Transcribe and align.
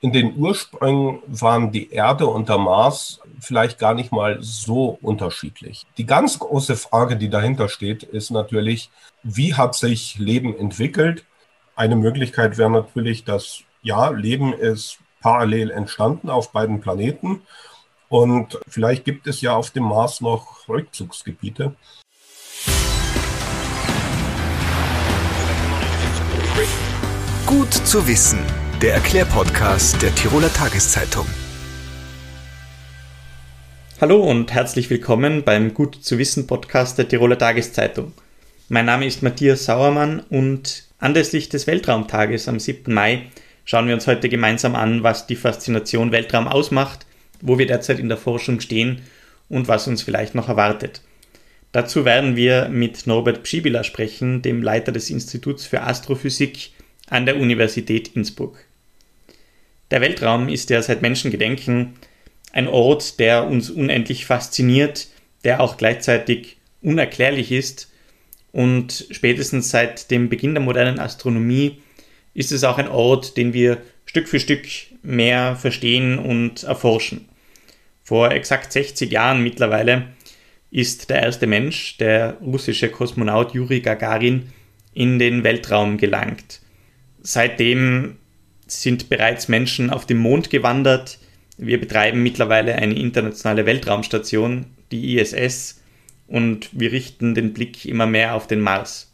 in 0.00 0.12
den 0.12 0.36
Ursprüngen 0.36 1.20
waren 1.26 1.72
die 1.72 1.90
Erde 1.90 2.26
und 2.26 2.48
der 2.48 2.58
Mars 2.58 3.20
vielleicht 3.40 3.78
gar 3.78 3.94
nicht 3.94 4.12
mal 4.12 4.38
so 4.40 4.98
unterschiedlich. 5.02 5.86
Die 5.96 6.06
ganz 6.06 6.38
große 6.38 6.76
Frage, 6.76 7.16
die 7.16 7.28
dahinter 7.28 7.68
steht, 7.68 8.04
ist 8.04 8.30
natürlich, 8.30 8.90
wie 9.22 9.54
hat 9.54 9.74
sich 9.74 10.18
Leben 10.18 10.56
entwickelt? 10.56 11.24
Eine 11.74 11.96
Möglichkeit 11.96 12.58
wäre 12.58 12.70
natürlich, 12.70 13.24
dass 13.24 13.60
ja, 13.82 14.10
Leben 14.10 14.52
ist 14.52 14.98
parallel 15.20 15.70
entstanden 15.70 16.30
auf 16.30 16.52
beiden 16.52 16.80
Planeten. 16.80 17.42
Und 18.08 18.58
vielleicht 18.68 19.04
gibt 19.04 19.26
es 19.26 19.40
ja 19.40 19.54
auf 19.54 19.70
dem 19.70 19.84
Mars 19.84 20.20
noch 20.20 20.68
Rückzugsgebiete. 20.68 21.74
Gut 27.46 27.72
zu 27.72 28.06
wissen 28.06 28.44
der 28.82 28.94
Erklärpodcast 28.94 30.00
der 30.02 30.14
Tiroler 30.14 30.52
Tageszeitung. 30.52 31.26
Hallo 34.00 34.22
und 34.22 34.52
herzlich 34.52 34.88
willkommen 34.88 35.42
beim 35.42 35.74
Gut 35.74 35.96
zu 35.96 36.16
wissen 36.16 36.46
Podcast 36.46 36.96
der 36.96 37.08
Tiroler 37.08 37.36
Tageszeitung. 37.38 38.12
Mein 38.68 38.86
Name 38.86 39.06
ist 39.06 39.24
Matthias 39.24 39.64
Sauermann 39.64 40.20
und 40.30 40.84
anlässlich 41.00 41.48
des 41.48 41.66
Weltraumtages 41.66 42.46
am 42.46 42.60
7. 42.60 42.94
Mai 42.94 43.22
schauen 43.64 43.88
wir 43.88 43.94
uns 43.94 44.06
heute 44.06 44.28
gemeinsam 44.28 44.76
an, 44.76 45.02
was 45.02 45.26
die 45.26 45.34
Faszination 45.34 46.12
Weltraum 46.12 46.46
ausmacht, 46.46 47.04
wo 47.40 47.58
wir 47.58 47.66
derzeit 47.66 47.98
in 47.98 48.08
der 48.08 48.16
Forschung 48.16 48.60
stehen 48.60 49.02
und 49.48 49.66
was 49.66 49.88
uns 49.88 50.02
vielleicht 50.02 50.36
noch 50.36 50.48
erwartet. 50.48 51.02
Dazu 51.72 52.04
werden 52.04 52.36
wir 52.36 52.68
mit 52.68 53.08
Norbert 53.08 53.42
Pschibila 53.42 53.82
sprechen, 53.82 54.40
dem 54.40 54.62
Leiter 54.62 54.92
des 54.92 55.10
Instituts 55.10 55.66
für 55.66 55.82
Astrophysik 55.82 56.70
an 57.10 57.26
der 57.26 57.38
Universität 57.38 58.14
Innsbruck. 58.14 58.67
Der 59.90 60.00
Weltraum 60.00 60.48
ist 60.48 60.70
ja 60.70 60.82
seit 60.82 61.02
Menschengedenken 61.02 61.94
ein 62.52 62.68
Ort, 62.68 63.18
der 63.18 63.46
uns 63.46 63.70
unendlich 63.70 64.26
fasziniert, 64.26 65.08
der 65.44 65.60
auch 65.60 65.76
gleichzeitig 65.76 66.58
unerklärlich 66.82 67.52
ist. 67.52 67.90
Und 68.52 69.06
spätestens 69.10 69.70
seit 69.70 70.10
dem 70.10 70.28
Beginn 70.28 70.54
der 70.54 70.62
modernen 70.62 70.98
Astronomie 70.98 71.82
ist 72.34 72.52
es 72.52 72.64
auch 72.64 72.78
ein 72.78 72.88
Ort, 72.88 73.36
den 73.36 73.52
wir 73.52 73.78
Stück 74.04 74.28
für 74.28 74.40
Stück 74.40 74.66
mehr 75.02 75.56
verstehen 75.56 76.18
und 76.18 76.62
erforschen. 76.62 77.28
Vor 78.02 78.30
exakt 78.30 78.72
60 78.72 79.10
Jahren 79.10 79.42
mittlerweile 79.42 80.08
ist 80.70 81.10
der 81.10 81.22
erste 81.22 81.46
Mensch, 81.46 81.98
der 81.98 82.38
russische 82.40 82.88
Kosmonaut 82.90 83.54
Juri 83.54 83.80
Gagarin, 83.80 84.52
in 84.94 85.18
den 85.18 85.44
Weltraum 85.44 85.98
gelangt. 85.98 86.60
Seitdem 87.20 88.16
sind 88.70 89.08
bereits 89.08 89.48
Menschen 89.48 89.90
auf 89.90 90.06
dem 90.06 90.18
Mond 90.18 90.50
gewandert. 90.50 91.18
Wir 91.56 91.80
betreiben 91.80 92.22
mittlerweile 92.22 92.76
eine 92.76 92.94
internationale 92.94 93.66
Weltraumstation, 93.66 94.66
die 94.92 95.18
ISS, 95.18 95.80
und 96.26 96.68
wir 96.72 96.92
richten 96.92 97.34
den 97.34 97.52
Blick 97.52 97.84
immer 97.84 98.06
mehr 98.06 98.34
auf 98.34 98.46
den 98.46 98.60
Mars. 98.60 99.10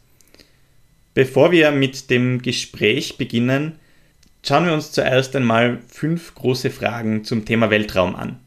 Bevor 1.13 1.51
wir 1.51 1.71
mit 1.71 2.09
dem 2.09 2.41
Gespräch 2.41 3.17
beginnen, 3.17 3.79
schauen 4.45 4.65
wir 4.65 4.73
uns 4.73 4.91
zuerst 4.91 5.35
einmal 5.35 5.79
fünf 5.87 6.35
große 6.35 6.69
Fragen 6.69 7.23
zum 7.23 7.45
Thema 7.45 7.69
Weltraum 7.69 8.15
an. 8.15 8.39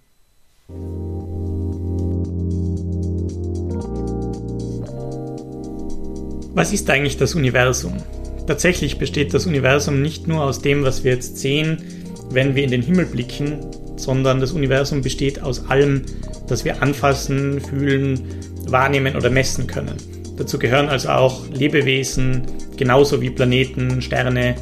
Was 6.54 6.72
ist 6.72 6.90
eigentlich 6.90 7.16
das 7.16 7.34
Universum? 7.34 8.02
Tatsächlich 8.48 8.96
besteht 8.96 9.34
das 9.34 9.44
Universum 9.44 10.00
nicht 10.00 10.26
nur 10.26 10.42
aus 10.42 10.62
dem, 10.62 10.82
was 10.82 11.04
wir 11.04 11.12
jetzt 11.12 11.36
sehen, 11.36 11.82
wenn 12.30 12.54
wir 12.54 12.64
in 12.64 12.70
den 12.70 12.80
Himmel 12.80 13.04
blicken, 13.04 13.58
sondern 13.96 14.40
das 14.40 14.52
Universum 14.52 15.02
besteht 15.02 15.42
aus 15.42 15.66
allem, 15.68 16.00
das 16.46 16.64
wir 16.64 16.82
anfassen, 16.82 17.60
fühlen, 17.60 18.22
wahrnehmen 18.66 19.16
oder 19.16 19.28
messen 19.28 19.66
können. 19.66 19.96
Dazu 20.38 20.58
gehören 20.58 20.88
also 20.88 21.10
auch 21.10 21.46
Lebewesen, 21.50 22.40
genauso 22.78 23.20
wie 23.20 23.28
Planeten, 23.28 24.00
Sterne 24.00 24.54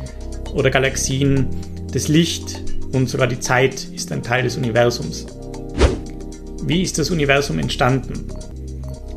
oder 0.53 0.71
Galaxien. 0.71 1.47
Das 1.93 2.09
Licht 2.09 2.61
und 2.91 3.09
sogar 3.09 3.29
die 3.29 3.39
Zeit 3.39 3.87
ist 3.95 4.11
ein 4.11 4.25
Teil 4.25 4.43
des 4.43 4.57
Universums. 4.57 5.27
Wie 6.65 6.83
ist 6.83 6.99
das 6.99 7.13
Universum 7.13 7.61
entstanden? 7.61 8.27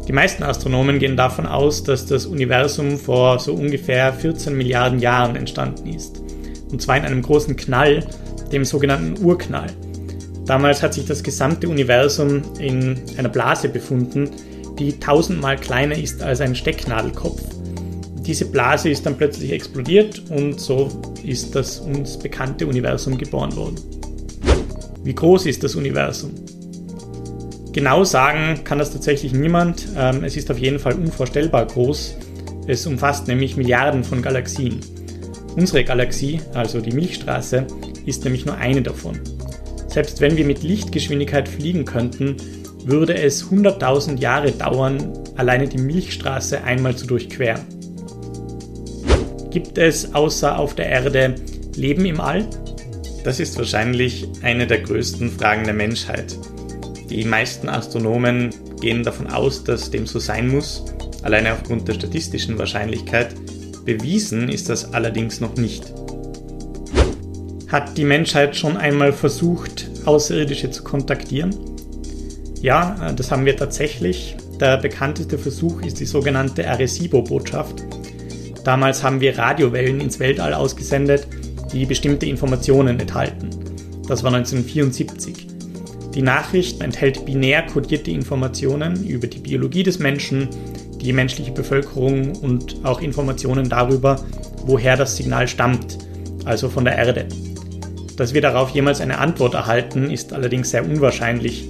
Die 0.09 0.14
meisten 0.14 0.42
Astronomen 0.42 0.97
gehen 0.97 1.16
davon 1.16 1.46
aus, 1.46 1.84
dass 1.84 2.08
das 2.08 2.25
Universum 2.25 2.97
vor 2.97 3.38
so 3.38 3.53
ungefähr 3.53 4.12
14 4.12 4.58
Milliarden 4.58 4.97
Jahren 4.97 5.36
entstanden 5.36 5.88
ist. 5.94 6.24
Und 6.72 6.81
zwar 6.81 6.97
in 6.97 7.06
einem 7.06 7.22
großen 7.22 7.56
Knall, 7.56 8.03
dem 8.52 8.66
sogenannten 8.66 9.24
Urknall. 9.24 9.68
Damals 10.48 10.81
hat 10.81 10.96
sich 10.96 11.06
das 11.06 11.22
gesamte 11.22 11.69
Universum 11.69 12.42
in 12.58 13.00
einer 13.19 13.30
Blase 13.30 13.69
befunden, 13.69 14.31
die 14.80 15.00
tausendmal 15.00 15.58
kleiner 15.58 15.96
ist 15.96 16.24
als 16.24 16.42
ein 16.42 16.56
Stecknadelkopf. 16.56 17.44
Diese 18.25 18.46
Blase 18.46 18.90
ist 18.90 19.06
dann 19.06 19.16
plötzlich 19.16 19.52
explodiert 19.52 20.24
und 20.31 20.59
so 20.59 20.90
ist 21.24 21.53
das 21.53 21.81
uns 21.81 22.18
bekannte 22.18 22.66
Universum 22.66 23.16
geboren 23.16 23.56
worden. 23.56 23.75
Wie 25.03 25.14
groß 25.14 25.46
ist 25.46 25.64
das 25.64 25.75
Universum? 25.75 26.31
Genau 27.72 28.03
sagen 28.03 28.63
kann 28.63 28.80
das 28.80 28.91
tatsächlich 28.91 29.34
niemand. 29.34 29.88
Ähm, 29.96 30.24
es 30.24 30.35
ist 30.35 30.50
auf 30.50 30.57
jeden 30.57 30.80
Fall 30.80 30.94
unvorstellbar 30.94 31.66
groß. 31.68 32.18
Es 32.68 32.85
umfasst 32.85 33.28
nämlich 33.28 33.57
Milliarden 33.57 34.03
von 34.03 34.22
Galaxien. 34.22 34.80
Unsere 35.56 35.84
Galaxie, 35.84 36.41
also 36.53 36.81
die 36.81 36.91
Milchstraße, 36.91 37.66
ist 38.06 38.24
nämlich 38.24 38.46
nur 38.46 38.56
eine 38.56 38.81
davon. 38.81 39.19
Selbst 39.88 40.22
wenn 40.22 40.38
wir 40.38 40.46
mit 40.46 40.63
Lichtgeschwindigkeit 40.63 41.50
fliegen 41.50 41.85
könnten, 41.85 42.38
würde 42.85 43.16
es 43.16 43.46
100.000 43.46 44.19
Jahre 44.19 44.51
dauern, 44.51 45.13
alleine 45.36 45.68
die 45.68 45.80
Milchstraße 45.80 46.63
einmal 46.63 46.96
zu 46.96 47.07
durchqueren. 47.07 47.62
Gibt 49.50 49.78
es 49.78 50.13
außer 50.13 50.57
auf 50.57 50.75
der 50.75 50.88
Erde 50.88 51.36
Leben 51.75 52.06
im 52.06 52.22
All? 52.22 52.47
Das 53.24 53.40
ist 53.40 53.57
wahrscheinlich 53.57 54.28
eine 54.44 54.68
der 54.68 54.81
größten 54.81 55.31
Fragen 55.31 55.66
der 55.66 55.74
Menschheit. 55.74 56.38
Die 57.09 57.25
meisten 57.25 57.70
Astronomen 57.70 58.52
gehen 58.81 59.03
davon 59.03 59.28
aus, 59.28 59.64
dass 59.64 59.90
dem 59.90 60.06
so 60.06 60.20
sein 60.20 60.47
muss, 60.47 60.86
alleine 61.24 61.53
aufgrund 61.53 61.88
der 61.88 61.96
statistischen 61.96 62.58
Wahrscheinlichkeit. 62.59 63.34
Bewiesen 63.84 64.50
ist 64.50 64.70
das 64.70 64.94
allerdings 64.94 65.42
noch 65.42 65.56
nicht. 65.56 65.92
Hat 67.68 67.98
die 67.98 68.06
Menschheit 68.06 68.56
schon 68.56 68.78
einmal 68.78 69.12
versucht, 69.12 69.90
Außerirdische 70.06 70.69
zu 70.69 70.84
kontaktieren? 70.84 71.56
Ja, 72.62 73.12
das 73.14 73.31
haben 73.31 73.46
wir 73.46 73.58
tatsächlich. 73.58 74.38
Der 74.59 74.78
bekannteste 74.78 75.38
Versuch 75.38 75.81
ist 75.81 76.00
die 76.00 76.06
sogenannte 76.06 76.69
Arecibo-Botschaft. 76.69 77.84
Damals 78.64 79.03
haben 79.03 79.19
wir 79.22 79.38
Radiowellen 79.38 80.02
ins 80.02 80.19
Weltall 80.19 80.53
ausgesendet, 80.53 81.25
die 81.74 81.86
bestimmte 81.86 82.28
Informationen 82.28 83.00
enthalten. 83.00 83.50
Das 84.08 84.24
war 84.24 84.34
1974. 84.34 85.49
Die 86.14 86.22
Nachricht 86.24 86.81
enthält 86.81 87.25
binär 87.25 87.64
kodierte 87.68 88.09
Informationen 88.12 89.06
über 89.06 89.28
die 89.28 89.40
Biologie 89.40 89.84
des 89.84 90.00
Menschen, 90.00 90.50
die 91.00 91.14
menschliche 91.14 91.52
Bevölkerung 91.52 92.36
und 92.38 92.78
auch 92.84 93.02
Informationen 93.02 93.70
darüber, 93.70 94.25
woher 94.66 94.98
das 94.98 95.16
Signal 95.16 95.48
stammt, 95.48 96.00
also 96.46 96.68
von 96.69 96.86
der 96.86 96.98
Erde. 96.98 97.28
Dass 98.18 98.34
wir 98.34 98.42
darauf 98.42 98.72
jemals 98.72 99.02
eine 99.02 99.19
Antwort 99.19 99.53
erhalten, 99.53 100.09
ist 100.09 100.34
allerdings 100.34 100.72
sehr 100.72 100.84
unwahrscheinlich. 100.84 101.69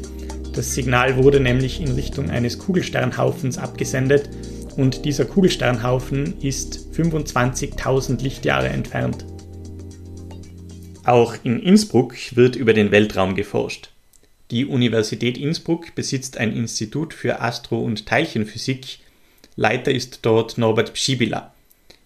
Das 0.54 0.74
Signal 0.74 1.18
wurde 1.18 1.40
nämlich 1.40 1.82
in 1.82 1.92
Richtung 1.92 2.30
eines 2.30 2.58
Kugelsternhaufens 2.58 3.58
abgesendet 3.58 4.30
und 4.78 5.06
dieser 5.06 5.26
Kugelsternhaufen 5.26 6.36
ist 6.42 6.88
25.000 6.96 8.24
Lichtjahre 8.24 8.70
entfernt. 8.70 9.26
Auch 11.04 11.36
in 11.44 11.60
Innsbruck 11.60 12.16
wird 12.36 12.56
über 12.56 12.74
den 12.74 12.92
Weltraum 12.92 13.36
geforscht. 13.36 13.92
Die 14.51 14.66
Universität 14.66 15.38
Innsbruck 15.38 15.94
besitzt 15.94 16.38
ein 16.38 16.56
Institut 16.56 17.13
für 17.13 17.40
Astro- 17.40 17.84
und 17.84 18.07
Teilchenphysik. 18.07 19.00
Leiter 19.56 19.92
ist 19.92 20.19
dort 20.24 20.57
Norbert 20.57 20.94
Pschibila. 20.94 21.54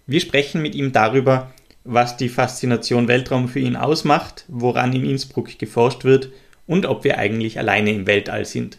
Wir 0.07 0.19
sprechen 0.19 0.61
mit 0.61 0.75
ihm 0.75 0.91
darüber, 0.91 1.53
was 1.85 2.17
die 2.17 2.27
Faszination 2.27 3.07
Weltraum 3.07 3.47
für 3.47 3.59
ihn 3.59 3.77
ausmacht, 3.77 4.43
woran 4.49 4.93
in 4.93 5.05
Innsbruck 5.05 5.57
geforscht 5.57 6.03
wird 6.03 6.29
und 6.67 6.85
ob 6.85 7.05
wir 7.05 7.17
eigentlich 7.17 7.59
alleine 7.59 7.91
im 7.91 8.07
Weltall 8.07 8.43
sind. 8.43 8.77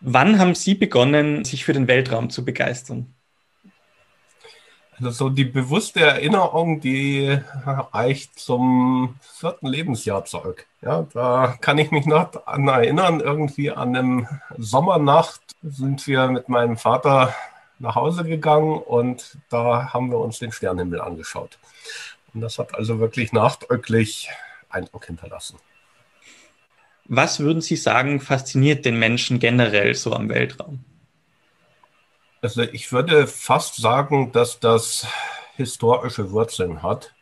Wann 0.00 0.38
haben 0.38 0.54
Sie 0.54 0.74
begonnen, 0.74 1.44
sich 1.44 1.64
für 1.64 1.72
den 1.74 1.88
Weltraum 1.88 2.30
zu 2.30 2.44
begeistern? 2.44 3.14
So 5.10 5.28
die 5.28 5.44
bewusste 5.44 6.00
Erinnerung, 6.00 6.80
die 6.80 7.38
reicht 7.64 8.38
zum 8.38 9.16
vierten 9.20 9.66
Lebensjahr 9.66 10.24
zurück. 10.24 10.66
Ja, 10.82 11.06
da 11.12 11.56
kann 11.60 11.78
ich 11.78 11.90
mich 11.90 12.06
noch 12.06 12.46
an 12.46 12.68
erinnern, 12.68 13.20
irgendwie 13.20 13.70
an 13.70 13.96
einem 13.96 14.28
Sommernacht 14.56 15.40
sind 15.62 16.06
wir 16.06 16.28
mit 16.28 16.48
meinem 16.48 16.76
Vater 16.76 17.34
nach 17.78 17.94
Hause 17.94 18.24
gegangen 18.24 18.78
und 18.78 19.38
da 19.48 19.92
haben 19.92 20.10
wir 20.10 20.18
uns 20.18 20.38
den 20.38 20.52
Sternenhimmel 20.52 21.00
angeschaut. 21.00 21.58
Und 22.32 22.40
das 22.40 22.58
hat 22.58 22.74
also 22.74 22.98
wirklich 22.98 23.32
nachdrücklich 23.32 24.28
Eindruck 24.68 25.06
hinterlassen. 25.06 25.58
Was 27.06 27.40
würden 27.40 27.60
Sie 27.60 27.76
sagen, 27.76 28.20
fasziniert 28.20 28.84
den 28.84 28.98
Menschen 28.98 29.38
generell 29.38 29.94
so 29.94 30.12
am 30.12 30.28
Weltraum? 30.28 30.84
Also 32.44 32.60
ich 32.60 32.92
würde 32.92 33.26
fast 33.26 33.76
sagen, 33.76 34.30
dass 34.30 34.60
das 34.60 35.06
historische 35.56 36.30
Wurzeln 36.30 36.82
hat. 36.82 37.14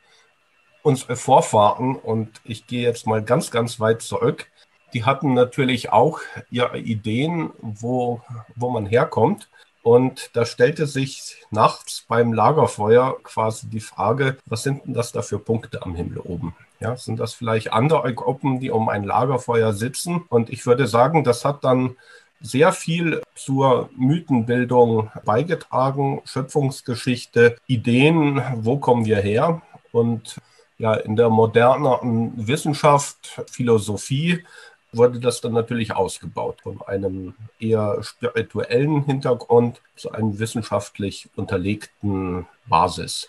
Unsere 0.82 1.14
Vorfahren, 1.14 1.94
und 1.94 2.40
ich 2.42 2.66
gehe 2.66 2.82
jetzt 2.82 3.06
mal 3.06 3.22
ganz, 3.22 3.52
ganz 3.52 3.78
weit 3.78 4.02
zurück, 4.02 4.48
die 4.92 5.04
hatten 5.04 5.32
natürlich 5.32 5.92
auch 5.92 6.19
ihre 6.50 6.80
Ideen, 6.80 7.52
wo, 7.60 8.20
wo 8.56 8.70
man 8.70 8.84
herkommt. 8.84 9.48
Und 9.84 10.30
da 10.32 10.44
stellte 10.44 10.88
sich 10.88 11.36
nachts 11.52 12.04
beim 12.08 12.32
Lagerfeuer 12.32 13.16
quasi 13.22 13.69
die 13.69 13.78
Frage, 13.78 14.38
was 14.46 14.64
sind 14.64 14.86
denn 14.86 14.94
das 14.94 15.12
da 15.12 15.22
für 15.22 15.38
Punkte 15.38 15.82
am 15.82 15.94
Himmel 15.94 16.19
oben? 16.19 16.56
Ja, 16.80 16.96
sind 16.96 17.20
das 17.20 17.32
vielleicht 17.32 17.72
andere 17.72 18.12
Gruppen, 18.12 18.58
die 18.58 18.72
um 18.72 18.88
ein 18.88 19.04
Lagerfeuer 19.04 19.72
sitzen? 19.72 20.24
Und 20.28 20.50
ich 20.50 20.66
würde 20.66 20.88
sagen, 20.88 21.22
das 21.22 21.44
hat 21.44 21.62
dann 21.62 21.94
sehr 22.43 22.73
viel 22.73 23.23
zur 23.35 23.89
Mythenbildung 23.97 25.11
beigetragen, 25.25 26.21
Schöpfungsgeschichte, 26.25 27.56
Ideen, 27.67 28.43
wo 28.56 28.79
kommen 28.79 29.05
wir 29.05 29.19
her? 29.19 29.62
Und 29.93 30.37
ja, 30.79 30.94
in 30.94 31.17
der 31.17 31.31
modernen 31.31 32.47
Wissenschaft, 32.47 33.41
Philosophie 33.50 34.44
wurde 34.93 35.21
das 35.21 35.41
dann 35.41 35.53
natürlich 35.53 35.94
ausgebaut 35.94 36.61
von 36.62 36.83
einem 36.83 37.35
eher 37.59 38.03
spirituellen 38.03 39.05
Hintergrund 39.05 39.81
zu 39.97 40.12
einem 40.12 40.39
wissenschaftlich 40.39 41.31
unterlegten 41.37 42.47
Basis. 42.67 43.29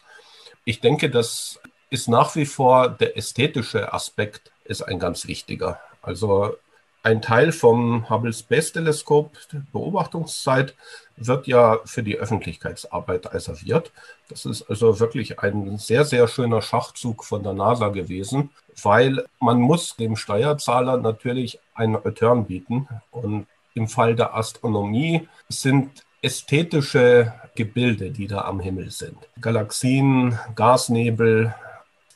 Ich 0.65 0.81
denke, 0.81 1.09
das 1.09 1.59
ist 1.89 2.09
nach 2.09 2.35
wie 2.35 2.45
vor 2.45 2.89
der 2.89 3.17
ästhetische 3.17 3.93
Aspekt 3.93 4.51
ist 4.65 4.81
ein 4.81 4.99
ganz 4.99 5.27
wichtiger. 5.27 5.79
Also 6.01 6.55
ein 7.03 7.21
Teil 7.21 7.51
vom 7.51 8.09
Hubble 8.09 8.31
Space 8.31 8.71
Teleskop 8.71 9.37
Beobachtungszeit 9.73 10.73
wird 11.17 11.47
ja 11.47 11.79
für 11.83 12.01
die 12.01 12.17
Öffentlichkeitsarbeit 12.17 13.33
reserviert. 13.33 13.91
Das 14.29 14.45
ist 14.45 14.63
also 14.69 14.99
wirklich 15.01 15.39
ein 15.39 15.77
sehr, 15.77 16.05
sehr 16.05 16.27
schöner 16.29 16.61
Schachzug 16.61 17.25
von 17.25 17.43
der 17.43 17.53
NASA 17.53 17.89
gewesen, 17.89 18.51
weil 18.81 19.25
man 19.39 19.59
muss 19.59 19.97
dem 19.97 20.15
Steuerzahler 20.15 20.97
natürlich 20.97 21.59
einen 21.75 21.95
Return 21.95 22.45
bieten. 22.45 22.87
Und 23.11 23.47
im 23.75 23.89
Fall 23.89 24.15
der 24.15 24.35
Astronomie 24.35 25.27
sind 25.49 26.05
ästhetische 26.21 27.33
Gebilde, 27.55 28.11
die 28.11 28.27
da 28.27 28.41
am 28.45 28.61
Himmel 28.61 28.91
sind. 28.91 29.17
Galaxien, 29.41 30.39
Gasnebel, 30.55 31.53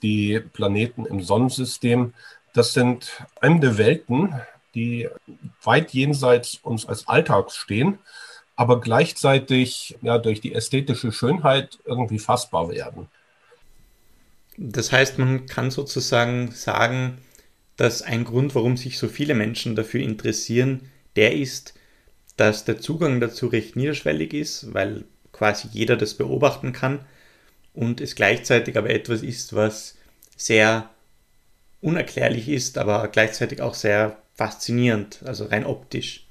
die 0.01 0.39
Planeten 0.39 1.05
im 1.05 1.21
Sonnensystem, 1.21 2.13
das 2.53 2.73
sind 2.73 3.21
fremde 3.39 3.77
Welten, 3.77 4.33
die 4.77 5.09
weit 5.63 5.91
jenseits 5.91 6.55
uns 6.63 6.85
als 6.85 7.07
Alltags 7.07 7.55
stehen, 7.55 7.99
aber 8.55 8.79
gleichzeitig 8.79 9.97
ja, 10.01 10.17
durch 10.17 10.41
die 10.41 10.53
ästhetische 10.53 11.11
Schönheit 11.11 11.79
irgendwie 11.85 12.19
fassbar 12.19 12.69
werden. 12.69 13.07
Das 14.57 14.91
heißt, 14.91 15.19
man 15.19 15.45
kann 15.45 15.69
sozusagen 15.69 16.51
sagen, 16.51 17.19
dass 17.75 18.01
ein 18.01 18.23
Grund, 18.23 18.55
warum 18.55 18.75
sich 18.75 18.97
so 18.97 19.07
viele 19.07 19.35
Menschen 19.35 19.75
dafür 19.75 20.01
interessieren, 20.01 20.89
der 21.15 21.35
ist, 21.35 21.75
dass 22.35 22.65
der 22.65 22.79
Zugang 22.79 23.19
dazu 23.19 23.47
recht 23.47 23.75
niederschwellig 23.75 24.33
ist, 24.33 24.73
weil 24.73 25.05
quasi 25.31 25.67
jeder 25.71 25.95
das 25.95 26.15
beobachten 26.15 26.73
kann 26.73 27.05
und 27.73 28.01
es 28.01 28.15
gleichzeitig 28.15 28.77
aber 28.77 28.89
etwas 28.89 29.21
ist, 29.21 29.55
was 29.55 29.95
sehr 30.35 30.89
unerklärlich 31.81 32.49
ist, 32.49 32.79
aber 32.79 33.07
gleichzeitig 33.09 33.61
auch 33.61 33.75
sehr 33.75 34.17
faszinierend, 34.37 35.19
also 35.25 35.45
rein 35.45 35.65
optisch. 35.65 36.23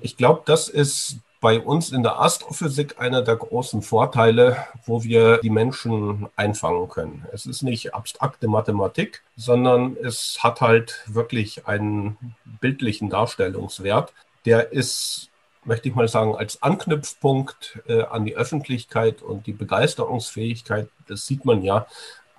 Ich 0.00 0.16
glaube, 0.16 0.42
das 0.46 0.68
ist 0.68 1.18
bei 1.40 1.60
uns 1.60 1.92
in 1.92 2.02
der 2.02 2.18
Astrophysik 2.20 2.98
einer 2.98 3.20
der 3.20 3.36
großen 3.36 3.82
Vorteile, 3.82 4.56
wo 4.86 5.04
wir 5.04 5.38
die 5.38 5.50
Menschen 5.50 6.26
einfangen 6.36 6.88
können. 6.88 7.26
Es 7.32 7.44
ist 7.44 7.62
nicht 7.62 7.92
abstrakte 7.94 8.48
Mathematik, 8.48 9.22
sondern 9.36 9.94
es 10.02 10.38
hat 10.40 10.62
halt 10.62 11.02
wirklich 11.06 11.66
einen 11.66 12.16
bildlichen 12.62 13.10
Darstellungswert. 13.10 14.14
Der 14.46 14.72
ist, 14.72 15.28
möchte 15.64 15.90
ich 15.90 15.94
mal 15.94 16.08
sagen, 16.08 16.34
als 16.34 16.62
Anknüpfpunkt 16.62 17.82
äh, 17.88 18.04
an 18.04 18.24
die 18.24 18.36
Öffentlichkeit 18.36 19.20
und 19.20 19.46
die 19.46 19.52
Begeisterungsfähigkeit, 19.52 20.88
das 21.08 21.26
sieht 21.26 21.44
man 21.44 21.62
ja. 21.62 21.86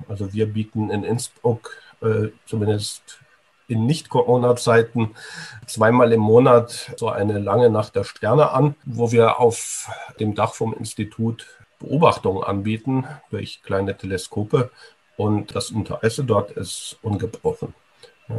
Also 0.10 0.34
wir 0.34 0.48
bieten 0.48 0.90
in 0.90 1.04
Innsbruck 1.04 1.78
äh, 2.06 2.32
zumindest 2.46 3.20
in 3.68 3.86
Nicht-Corona-Zeiten 3.86 5.16
zweimal 5.66 6.12
im 6.14 6.22
Monat 6.22 6.94
so 6.98 7.10
eine 7.10 7.40
lange 7.40 7.70
Nacht 7.70 7.96
der 7.96 8.04
Sterne 8.04 8.52
an, 8.52 8.76
wo 8.86 9.12
wir 9.12 9.40
auf 9.40 9.90
dem 10.20 10.36
Dach 10.36 10.54
vom 10.54 10.74
Institut 10.74 11.48
Beobachtungen 11.80 12.44
anbieten 12.44 13.06
durch 13.32 13.62
kleine 13.64 13.98
Teleskope 13.98 14.70
und 15.18 15.56
das 15.56 15.72
Interesse 15.72 16.24
dort 16.24 16.52
ist 16.52 16.98
ungebrochen. 17.02 17.74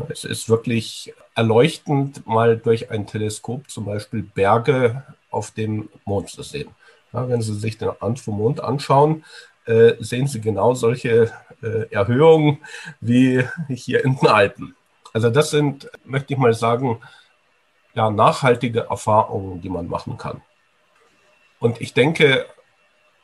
Es 0.09 0.25
ist 0.25 0.49
wirklich 0.49 1.15
erleuchtend, 1.35 2.27
mal 2.27 2.57
durch 2.57 2.91
ein 2.91 3.07
Teleskop 3.07 3.71
zum 3.71 3.85
Beispiel 3.85 4.23
Berge 4.23 5.05
auf 5.31 5.53
dem 5.53 5.89
Mond 6.05 6.31
zu 6.31 6.43
sehen. 6.43 6.71
Ja, 7.13 7.29
wenn 7.29 7.41
Sie 7.41 7.55
sich 7.55 7.79
den 7.79 7.89
Rand 7.89 8.19
vom 8.19 8.39
Mond 8.39 8.61
anschauen, 8.61 9.25
äh, 9.67 9.95
sehen 10.01 10.27
Sie 10.27 10.41
genau 10.41 10.75
solche 10.75 11.33
äh, 11.63 11.91
Erhöhungen 11.91 12.59
wie 13.01 13.45
hier 13.69 14.05
in 14.05 14.17
den 14.17 14.29
Alpen. 14.29 14.75
Also 15.13 15.31
das 15.31 15.51
sind, 15.51 15.91
möchte 16.05 16.35
ich 16.35 16.39
mal 16.39 16.55
sagen, 16.55 17.01
ja, 17.95 18.11
nachhaltige 18.11 18.87
Erfahrungen, 18.91 19.61
die 19.61 19.71
man 19.71 19.89
machen 19.89 20.19
kann. 20.19 20.43
Und 21.59 21.81
ich 21.81 21.95
denke, 21.95 22.47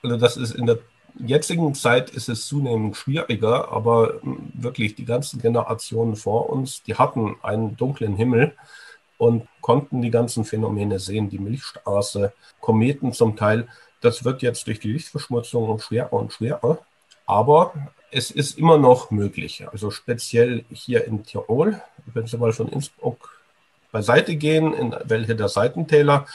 also 0.03 0.17
das 0.17 0.37
ist 0.37 0.55
in 0.55 0.67
der 0.67 0.79
jetzigen 1.19 1.75
Zeit 1.75 2.11
ist 2.11 2.29
es 2.29 2.47
zunehmend 2.47 2.97
schwieriger, 2.97 3.71
aber 3.71 4.15
wirklich 4.55 4.95
die 4.95 5.05
ganzen 5.05 5.41
Generationen 5.41 6.17
vor 6.17 6.49
uns, 6.49 6.83
die 6.83 6.95
hatten 6.95 7.37
einen 7.43 7.77
dunklen 7.77 8.17
Himmel 8.17 8.57
und 9.19 9.47
konnten 9.61 10.03
die 10.03 10.11
ganzen 10.11 10.45
Phänomene 10.45 10.99
sehen, 10.99 11.29
die 11.29 11.39
Milchstraße, 11.39 12.33
Kometen 12.61 13.13
zum 13.13 13.37
Teil. 13.37 13.69
Das 14.03 14.25
wird 14.25 14.43
jetzt 14.43 14.67
durch 14.67 14.81
die 14.81 14.93
Lichtverschmutzung 14.93 15.79
schwerer 15.79 16.13
und 16.13 16.33
schwerer. 16.33 16.79
Aber 17.27 17.73
es 18.11 18.31
ist 18.31 18.59
immer 18.59 18.77
noch 18.77 19.11
möglich. 19.11 19.67
Also 19.73 19.91
speziell 19.91 20.65
hier 20.71 21.07
in 21.07 21.25
Tirol, 21.25 21.81
wenn 22.13 22.27
Sie 22.27 22.37
mal 22.37 22.53
von 22.53 22.69
Innsbruck 22.69 23.41
beiseite 23.91 24.37
gehen, 24.37 24.75
in 24.75 24.95
welche 25.05 25.35
der 25.35 25.49
Seitentäler, 25.49 26.27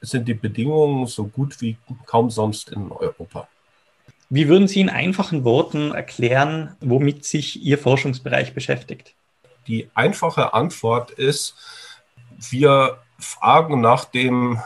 sind 0.00 0.26
die 0.26 0.34
Bedingungen 0.34 1.06
so 1.06 1.26
gut 1.26 1.60
wie 1.60 1.76
kaum 2.06 2.30
sonst 2.30 2.70
in 2.70 2.90
Europa. 2.90 3.48
Wie 4.30 4.48
würden 4.48 4.66
Sie 4.66 4.80
in 4.80 4.88
einfachen 4.88 5.44
Worten 5.44 5.92
erklären, 5.92 6.76
womit 6.80 7.24
sich 7.24 7.62
Ihr 7.62 7.78
Forschungsbereich 7.78 8.54
beschäftigt? 8.54 9.14
Die 9.66 9.90
einfache 9.94 10.54
Antwort 10.54 11.10
ist, 11.10 11.54
wir 12.50 12.98
fragen 13.18 13.80
nach 13.80 14.06
dem, 14.06 14.58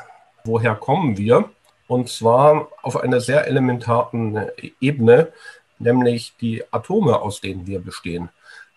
woher 0.45 0.77
kommen 0.77 1.17
wir? 1.17 1.51
Und 1.87 2.09
zwar 2.09 2.69
auf 2.83 2.97
einer 2.97 3.21
sehr 3.21 3.47
elementaren 3.47 4.49
Ebene, 4.81 5.33
nämlich 5.79 6.35
die 6.41 6.65
Atome, 6.71 7.21
aus 7.21 7.41
denen 7.41 7.67
wir 7.67 7.81
bestehen. 7.81 8.31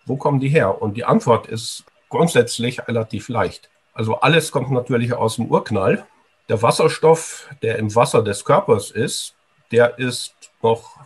Wo 0.04 0.16
kommen 0.16 0.40
die 0.40 0.48
her? 0.48 0.80
Und 0.80 0.96
die 0.96 1.04
Antwort 1.04 1.46
ist 1.46 1.84
grundsätzlich 2.08 2.86
relativ 2.86 3.28
leicht. 3.28 3.70
Also 3.94 4.20
alles 4.20 4.52
kommt 4.52 4.70
natürlich 4.70 5.14
aus 5.14 5.36
dem 5.36 5.46
Urknall. 5.46 6.06
Der 6.48 6.62
Wasserstoff, 6.62 7.48
der 7.62 7.78
im 7.78 7.94
Wasser 7.94 8.22
des 8.22 8.44
Körpers 8.44 8.90
ist, 8.90 9.34
der 9.70 9.98
ist 9.98 10.34
noch 10.62 10.98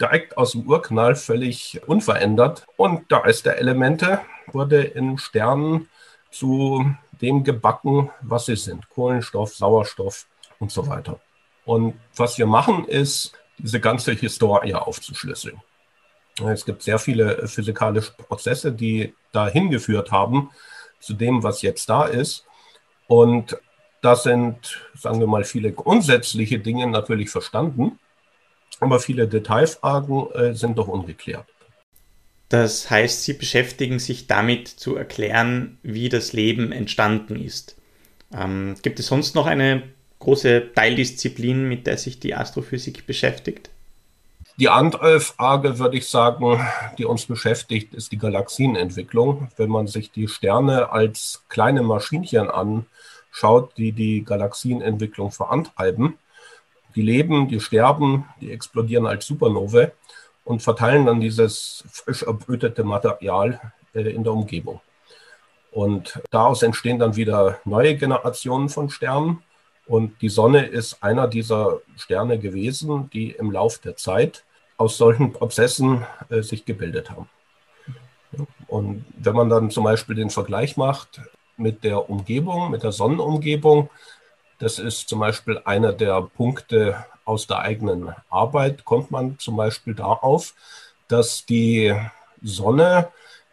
direkt 0.00 0.36
aus 0.36 0.52
dem 0.52 0.68
Urknall 0.68 1.14
völlig 1.14 1.80
unverändert. 1.86 2.66
Und 2.76 3.10
der 3.10 3.24
Rest 3.24 3.46
der 3.46 3.58
Elemente 3.58 4.20
wurde 4.48 4.82
in 4.82 5.18
Sternen 5.18 5.88
zu 6.30 6.94
dem 7.22 7.44
gebacken, 7.44 8.10
was 8.20 8.46
sie 8.46 8.56
sind. 8.56 8.88
Kohlenstoff, 8.90 9.54
Sauerstoff 9.54 10.26
und 10.58 10.70
so 10.70 10.86
weiter. 10.86 11.20
Und 11.66 11.94
was 12.14 12.38
wir 12.38 12.46
machen, 12.46 12.86
ist, 12.86 13.32
diese 13.58 13.80
ganze 13.80 14.12
Historie 14.12 14.74
aufzuschlüsseln. 14.74 15.60
Es 16.46 16.64
gibt 16.64 16.82
sehr 16.82 16.98
viele 16.98 17.48
physikalische 17.48 18.12
Prozesse, 18.12 18.72
die 18.72 19.14
dahin 19.32 19.70
geführt 19.70 20.12
haben 20.12 20.50
zu 21.00 21.14
dem, 21.14 21.42
was 21.42 21.62
jetzt 21.62 21.88
da 21.88 22.04
ist. 22.04 22.44
Und 23.08 23.58
da 24.02 24.14
sind, 24.14 24.80
sagen 24.94 25.20
wir 25.20 25.26
mal, 25.26 25.44
viele 25.44 25.72
grundsätzliche 25.72 26.58
Dinge 26.58 26.86
natürlich 26.86 27.30
verstanden, 27.30 27.98
aber 28.80 29.00
viele 29.00 29.26
Detailfragen 29.26 30.30
äh, 30.32 30.54
sind 30.54 30.76
doch 30.76 30.88
ungeklärt. 30.88 31.46
Das 32.48 32.90
heißt, 32.90 33.24
Sie 33.24 33.32
beschäftigen 33.32 33.98
sich 33.98 34.26
damit 34.26 34.68
zu 34.68 34.94
erklären, 34.94 35.78
wie 35.82 36.08
das 36.08 36.32
Leben 36.32 36.70
entstanden 36.70 37.36
ist. 37.36 37.76
Ähm, 38.32 38.76
gibt 38.82 39.00
es 39.00 39.06
sonst 39.06 39.34
noch 39.34 39.46
eine 39.46 39.82
große 40.26 40.72
Teildisziplin, 40.74 41.68
mit 41.68 41.86
der 41.86 41.98
sich 41.98 42.18
die 42.18 42.34
Astrophysik 42.34 43.06
beschäftigt? 43.06 43.70
Die 44.58 44.68
andere 44.68 45.20
Frage, 45.20 45.78
würde 45.78 45.98
ich 45.98 46.08
sagen, 46.08 46.60
die 46.98 47.04
uns 47.04 47.26
beschäftigt, 47.26 47.94
ist 47.94 48.10
die 48.10 48.18
Galaxienentwicklung. 48.18 49.46
Wenn 49.56 49.70
man 49.70 49.86
sich 49.86 50.10
die 50.10 50.26
Sterne 50.26 50.90
als 50.90 51.44
kleine 51.48 51.82
Maschinchen 51.82 52.50
anschaut, 52.50 53.76
die 53.76 53.92
die 53.92 54.24
Galaxienentwicklung 54.24 55.30
vorantreiben, 55.30 56.14
die 56.96 57.02
leben, 57.02 57.46
die 57.46 57.60
sterben, 57.60 58.24
die 58.40 58.50
explodieren 58.50 59.06
als 59.06 59.26
Supernovae 59.26 59.92
und 60.44 60.60
verteilen 60.60 61.06
dann 61.06 61.20
dieses 61.20 61.84
frisch 61.92 62.24
erbrütete 62.24 62.82
Material 62.82 63.60
äh, 63.94 64.00
in 64.00 64.24
der 64.24 64.32
Umgebung. 64.32 64.80
Und 65.70 66.20
daraus 66.32 66.64
entstehen 66.64 66.98
dann 66.98 67.14
wieder 67.14 67.60
neue 67.64 67.94
Generationen 67.94 68.70
von 68.70 68.90
Sternen. 68.90 69.44
Und 69.86 70.20
die 70.20 70.28
Sonne 70.28 70.66
ist 70.66 71.02
einer 71.02 71.28
dieser 71.28 71.80
Sterne 71.96 72.38
gewesen, 72.38 73.08
die 73.12 73.30
im 73.30 73.52
Lauf 73.52 73.78
der 73.78 73.96
Zeit 73.96 74.44
aus 74.76 74.96
solchen 74.96 75.32
Prozessen 75.32 76.04
äh, 76.28 76.42
sich 76.42 76.64
gebildet 76.64 77.10
haben. 77.10 77.28
Und 78.66 79.04
wenn 79.16 79.34
man 79.34 79.48
dann 79.48 79.70
zum 79.70 79.84
Beispiel 79.84 80.16
den 80.16 80.30
Vergleich 80.30 80.76
macht 80.76 81.20
mit 81.56 81.84
der 81.84 82.10
Umgebung, 82.10 82.70
mit 82.70 82.82
der 82.82 82.92
Sonnenumgebung, 82.92 83.88
das 84.58 84.78
ist 84.78 85.08
zum 85.08 85.20
Beispiel 85.20 85.60
einer 85.64 85.92
der 85.92 86.20
Punkte 86.22 87.04
aus 87.24 87.46
der 87.46 87.60
eigenen 87.60 88.14
Arbeit, 88.28 88.84
kommt 88.84 89.10
man 89.10 89.38
zum 89.38 89.56
Beispiel 89.56 89.94
darauf, 89.94 90.54
dass 91.08 91.46
die 91.46 91.94
Sonne 92.42 93.08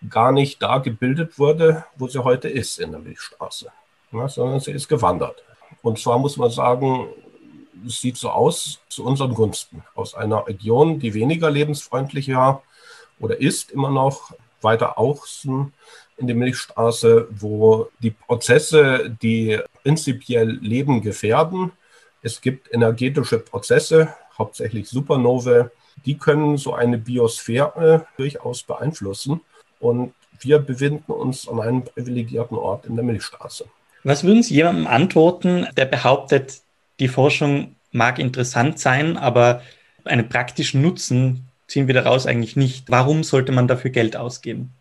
gar 0.09 0.31
nicht 0.31 0.61
da 0.61 0.79
gebildet 0.79 1.39
wurde, 1.39 1.85
wo 1.95 2.07
sie 2.07 2.23
heute 2.23 2.49
ist 2.49 2.79
in 2.79 2.91
der 2.91 2.99
Milchstraße, 2.99 3.71
sondern 4.11 4.59
sie 4.59 4.71
ist 4.71 4.87
gewandert. 4.87 5.43
Und 5.81 5.99
zwar 5.99 6.19
muss 6.19 6.37
man 6.37 6.49
sagen, 6.49 7.07
es 7.85 7.99
sieht 7.99 8.17
so 8.17 8.29
aus 8.29 8.79
zu 8.89 9.03
unseren 9.03 9.33
Gunsten. 9.33 9.83
Aus 9.95 10.15
einer 10.15 10.47
Region, 10.47 10.99
die 10.99 11.13
weniger 11.13 11.49
lebensfreundlich 11.49 12.33
war 12.33 12.63
oder 13.19 13.39
ist 13.39 13.71
immer 13.71 13.89
noch 13.89 14.33
weiter 14.61 14.97
außen 14.97 15.73
in 16.17 16.27
der 16.27 16.35
Milchstraße, 16.35 17.27
wo 17.31 17.89
die 17.99 18.11
Prozesse, 18.11 19.15
die 19.21 19.59
prinzipiell 19.81 20.49
Leben 20.61 21.01
gefährden, 21.01 21.71
es 22.21 22.39
gibt 22.39 22.73
energetische 22.73 23.39
Prozesse, 23.39 24.15
hauptsächlich 24.37 24.87
Supernovae, 24.89 25.69
die 26.05 26.17
können 26.17 26.57
so 26.57 26.73
eine 26.73 26.97
Biosphäre 26.97 28.07
durchaus 28.17 28.63
beeinflussen. 28.63 29.41
Und 29.79 30.13
wir 30.39 30.59
befinden 30.59 31.11
uns 31.11 31.47
an 31.47 31.59
einem 31.59 31.83
privilegierten 31.83 32.57
Ort 32.57 32.85
in 32.85 32.95
der 32.95 33.03
Milchstraße. 33.03 33.65
Was 34.03 34.24
würden 34.24 34.43
Sie 34.43 34.55
jemandem 34.55 34.88
antworten, 34.88 35.67
der 35.77 35.86
behauptet, 35.86 36.62
die 37.00 37.07
Forschung 37.07 37.75
mag 37.91 38.19
interessant 38.19 38.79
sein, 38.79 39.17
aber 39.17 39.62
einen 40.03 40.27
praktischen 40.27 40.81
Nutzen 40.81 41.48
ziehen 41.67 41.88
wir 41.88 41.93
daraus 41.93 42.25
eigentlich 42.25 42.55
nicht? 42.55 42.91
Warum 42.91 43.24
sollte 43.24 43.51
man 43.51 43.67
dafür 43.67 43.91
Geld 43.91 44.15
ausgeben? 44.15 44.74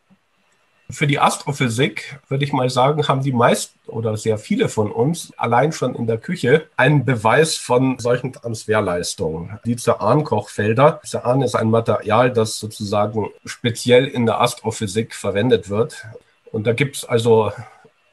Für 0.91 1.07
die 1.07 1.19
Astrophysik, 1.19 2.21
würde 2.29 2.45
ich 2.45 2.53
mal 2.53 2.69
sagen, 2.69 3.09
haben 3.09 3.23
die 3.23 3.33
meisten 3.33 3.79
oder 3.87 4.17
sehr 4.19 4.37
viele 4.37 4.69
von 4.69 4.93
uns 4.93 5.33
allein 5.39 5.73
schon 5.73 5.95
in 5.95 6.07
der 6.07 6.19
Küche 6.19 6.67
einen 6.77 7.07
Beweis 7.07 7.57
von 7.57 7.99
solchen 7.99 8.35
Transferleistungen. 8.35 9.59
Die 9.65 9.77
Ceran-Kochfelder. 9.77 11.01
Ceran 11.03 11.41
ist 11.41 11.55
ein 11.55 11.71
Material, 11.71 12.31
das 12.31 12.59
sozusagen 12.59 13.31
speziell 13.47 14.07
in 14.07 14.27
der 14.27 14.41
Astrophysik 14.43 15.15
verwendet 15.15 15.71
wird. 15.71 16.05
Und 16.51 16.67
da 16.67 16.75
gibt 16.75 16.97
es 16.97 17.05
also 17.07 17.53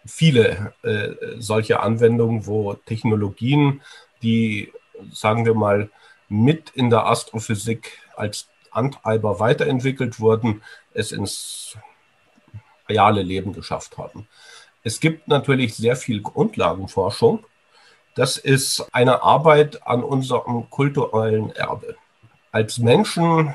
viele 0.05 0.73
äh, 0.83 1.39
solche 1.39 1.81
Anwendungen, 1.81 2.45
wo 2.45 2.73
Technologien, 2.73 3.81
die, 4.21 4.71
sagen 5.11 5.45
wir 5.45 5.53
mal, 5.53 5.89
mit 6.27 6.69
in 6.71 6.89
der 6.89 7.05
Astrophysik 7.05 7.99
als 8.15 8.47
Antreiber 8.71 9.39
weiterentwickelt 9.39 10.19
wurden, 10.19 10.61
es 10.93 11.11
ins 11.11 11.77
reale 12.87 13.21
Leben 13.21 13.53
geschafft 13.53 13.97
haben. 13.97 14.27
Es 14.83 14.99
gibt 14.99 15.27
natürlich 15.27 15.75
sehr 15.75 15.95
viel 15.95 16.21
Grundlagenforschung. 16.21 17.45
Das 18.15 18.37
ist 18.37 18.87
eine 18.91 19.23
Arbeit 19.23 19.85
an 19.85 20.03
unserem 20.03 20.69
kulturellen 20.69 21.51
Erbe. 21.51 21.95
Als 22.51 22.79
Menschen 22.79 23.53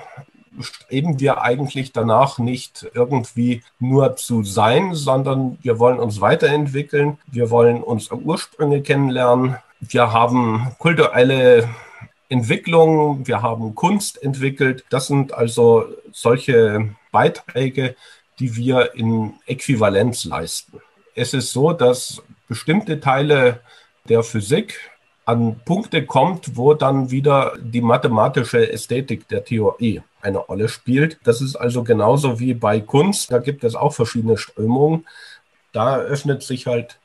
streben 0.60 1.20
wir 1.20 1.42
eigentlich 1.42 1.92
danach 1.92 2.38
nicht 2.38 2.86
irgendwie 2.94 3.62
nur 3.78 4.16
zu 4.16 4.42
sein, 4.42 4.94
sondern 4.94 5.58
wir 5.62 5.78
wollen 5.78 5.98
uns 5.98 6.20
weiterentwickeln, 6.20 7.18
wir 7.26 7.50
wollen 7.50 7.82
unsere 7.82 8.16
Ursprünge 8.16 8.82
kennenlernen, 8.82 9.56
wir 9.80 10.12
haben 10.12 10.72
kulturelle 10.78 11.68
Entwicklung, 12.28 13.26
wir 13.26 13.42
haben 13.42 13.74
Kunst 13.74 14.22
entwickelt. 14.22 14.84
Das 14.90 15.06
sind 15.06 15.34
also 15.34 15.86
solche 16.12 16.94
Beiträge, 17.12 17.96
die 18.38 18.56
wir 18.56 18.94
in 18.94 19.34
Äquivalenz 19.46 20.24
leisten. 20.24 20.80
Es 21.14 21.34
ist 21.34 21.52
so, 21.52 21.72
dass 21.72 22.22
bestimmte 22.48 23.00
Teile 23.00 23.60
der 24.08 24.22
Physik 24.22 24.90
an 25.24 25.60
Punkte 25.64 26.04
kommt, 26.04 26.56
wo 26.56 26.74
dann 26.74 27.10
wieder 27.10 27.54
die 27.58 27.80
mathematische 27.80 28.70
Ästhetik 28.70 29.26
der 29.28 29.44
Theorie 29.44 30.02
eine 30.20 30.38
Rolle 30.38 30.68
spielt. 30.68 31.18
Das 31.24 31.40
ist 31.40 31.56
also 31.56 31.82
genauso 31.82 32.40
wie 32.40 32.54
bei 32.54 32.80
Kunst. 32.80 33.32
Da 33.32 33.38
gibt 33.38 33.64
es 33.64 33.74
auch 33.74 33.92
verschiedene 33.92 34.36
Strömungen. 34.36 35.06
Da 35.72 35.98
öffnet 35.98 36.42
sich 36.42 36.66
halt 36.66 36.98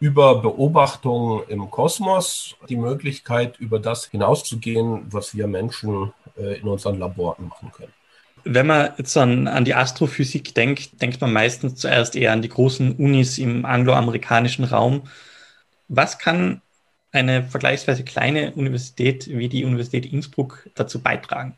über 0.00 0.40
Beobachtungen 0.40 1.42
im 1.48 1.70
Kosmos 1.70 2.56
die 2.68 2.76
Möglichkeit, 2.76 3.58
über 3.60 3.78
das 3.78 4.06
hinauszugehen, 4.06 5.06
was 5.10 5.34
wir 5.34 5.46
Menschen 5.46 6.12
äh, 6.38 6.58
in 6.58 6.66
unseren 6.66 6.98
Laboren 6.98 7.48
machen 7.48 7.70
können. 7.70 7.92
Wenn 8.44 8.66
man 8.66 8.94
jetzt 8.96 9.16
an, 9.18 9.46
an 9.46 9.66
die 9.66 9.74
Astrophysik 9.74 10.54
denkt, 10.54 11.02
denkt 11.02 11.20
man 11.20 11.32
meistens 11.32 11.76
zuerst 11.76 12.16
eher 12.16 12.32
an 12.32 12.40
die 12.40 12.48
großen 12.48 12.96
Unis 12.96 13.36
im 13.36 13.66
angloamerikanischen 13.66 14.64
Raum. 14.64 15.02
Was 15.88 16.18
kann 16.18 16.62
eine 17.12 17.42
vergleichsweise 17.42 18.04
kleine 18.04 18.52
Universität 18.52 19.28
wie 19.28 19.48
die 19.48 19.64
Universität 19.64 20.06
Innsbruck 20.06 20.68
dazu 20.74 21.00
beitragen? 21.00 21.56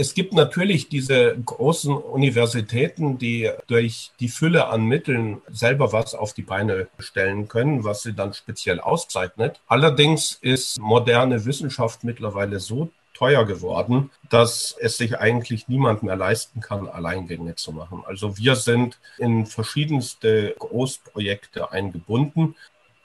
Es 0.00 0.14
gibt 0.14 0.32
natürlich 0.32 0.88
diese 0.88 1.36
großen 1.44 1.92
Universitäten, 1.92 3.18
die 3.18 3.50
durch 3.66 4.12
die 4.20 4.28
Fülle 4.28 4.68
an 4.68 4.84
Mitteln 4.84 5.42
selber 5.50 5.92
was 5.92 6.14
auf 6.14 6.34
die 6.34 6.42
Beine 6.42 6.86
stellen 7.00 7.48
können, 7.48 7.82
was 7.82 8.04
sie 8.04 8.12
dann 8.12 8.32
speziell 8.32 8.78
auszeichnet. 8.78 9.60
Allerdings 9.66 10.38
ist 10.40 10.78
moderne 10.78 11.44
Wissenschaft 11.44 12.04
mittlerweile 12.04 12.60
so 12.60 12.90
teuer 13.12 13.44
geworden, 13.44 14.10
dass 14.30 14.76
es 14.78 14.96
sich 14.96 15.18
eigentlich 15.18 15.66
niemand 15.66 16.04
mehr 16.04 16.14
leisten 16.14 16.60
kann, 16.60 16.86
Alleingänge 16.86 17.56
zu 17.56 17.72
machen. 17.72 18.04
Also 18.06 18.38
wir 18.38 18.54
sind 18.54 19.00
in 19.18 19.46
verschiedenste 19.46 20.54
Großprojekte 20.60 21.72
eingebunden. 21.72 22.54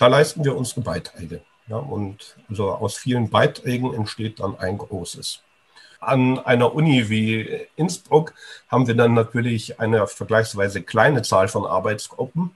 Da 0.04 0.08
leisten 0.08 0.44
wir 0.44 0.58
unsere 0.58 0.82
Beiträge. 0.82 1.40
Ja, 1.70 1.78
und 1.78 2.36
also 2.50 2.72
aus 2.72 2.98
vielen 2.98 3.30
Beiträgen 3.30 3.94
entsteht 3.94 4.42
dann 4.42 4.60
ein 4.60 4.78
großes. 4.78 5.40
An 6.02 6.40
einer 6.40 6.76
Uni 6.76 7.08
wie 7.08 7.68
Innsbruck 7.78 8.34
haben 8.68 8.86
wir 8.86 8.96
dann 8.96 9.14
natürlich 9.14 9.80
eine 9.80 10.06
vergleichsweise 10.08 10.84
kleine 10.84 11.22
Zahl 11.22 11.48
von 11.48 11.66
Arbeitsgruppen. 11.66 12.52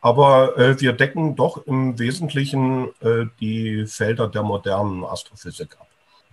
Aber 0.00 0.56
äh, 0.56 0.80
wir 0.80 0.94
decken 0.94 1.36
doch 1.36 1.66
im 1.66 1.98
Wesentlichen 1.98 2.88
äh, 3.02 3.26
die 3.40 3.84
Felder 3.84 4.26
der 4.26 4.42
modernen 4.42 5.04
Astrophysik 5.04 5.76
ab. 5.78 5.88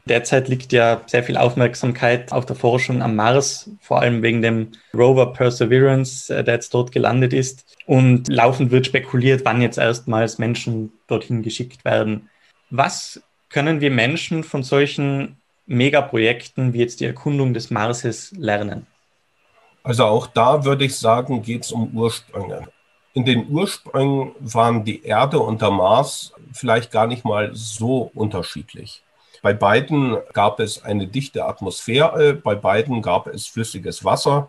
Derzeit 0.05 0.49
liegt 0.49 0.73
ja 0.73 1.01
sehr 1.05 1.23
viel 1.23 1.37
Aufmerksamkeit 1.37 2.33
auf 2.33 2.45
der 2.45 2.57
Forschung 2.57 3.01
am 3.01 3.15
Mars, 3.15 3.69
vor 3.79 4.01
allem 4.01 4.21
wegen 4.21 4.41
dem 4.41 4.71
Rover 4.93 5.31
Perseverance, 5.31 6.33
äh, 6.33 6.43
der 6.43 6.55
jetzt 6.55 6.73
dort 6.73 6.91
gelandet 6.91 7.31
ist. 7.31 7.77
Und 7.85 8.27
laufend 8.27 8.71
wird 8.71 8.85
spekuliert, 8.85 9.43
wann 9.45 9.61
jetzt 9.61 9.77
erstmals 9.77 10.37
Menschen 10.37 10.91
dorthin 11.07 11.41
geschickt 11.41 11.85
werden. 11.85 12.29
Was 12.69 13.21
können 13.49 13.79
wir 13.79 13.91
Menschen 13.91 14.43
von 14.43 14.63
solchen 14.63 15.37
Megaprojekten 15.67 16.73
wie 16.73 16.79
jetzt 16.79 16.99
die 16.99 17.05
Erkundung 17.05 17.53
des 17.53 17.71
Marses 17.71 18.33
lernen? 18.37 18.87
Also 19.83 20.05
auch 20.05 20.27
da 20.27 20.65
würde 20.65 20.85
ich 20.85 20.97
sagen, 20.97 21.41
geht 21.41 21.63
es 21.63 21.71
um 21.71 21.95
Ursprünge. 21.95 22.67
In 23.13 23.25
den 23.25 23.47
Ursprüngen 23.49 24.31
waren 24.39 24.83
die 24.83 25.03
Erde 25.03 25.39
und 25.39 25.61
der 25.61 25.71
Mars 25.71 26.33
vielleicht 26.51 26.91
gar 26.91 27.05
nicht 27.05 27.23
mal 27.23 27.51
so 27.53 28.11
unterschiedlich. 28.15 29.03
Bei 29.43 29.53
beiden 29.53 30.17
gab 30.31 30.61
es 30.61 30.85
eine 30.85 31.05
dichte 31.05 31.43
Atmosphäre, 31.43 32.33
bei 32.33 32.55
beiden 32.55 33.01
gab 33.01 33.27
es 33.27 33.45
flüssiges 33.45 34.05
Wasser. 34.05 34.47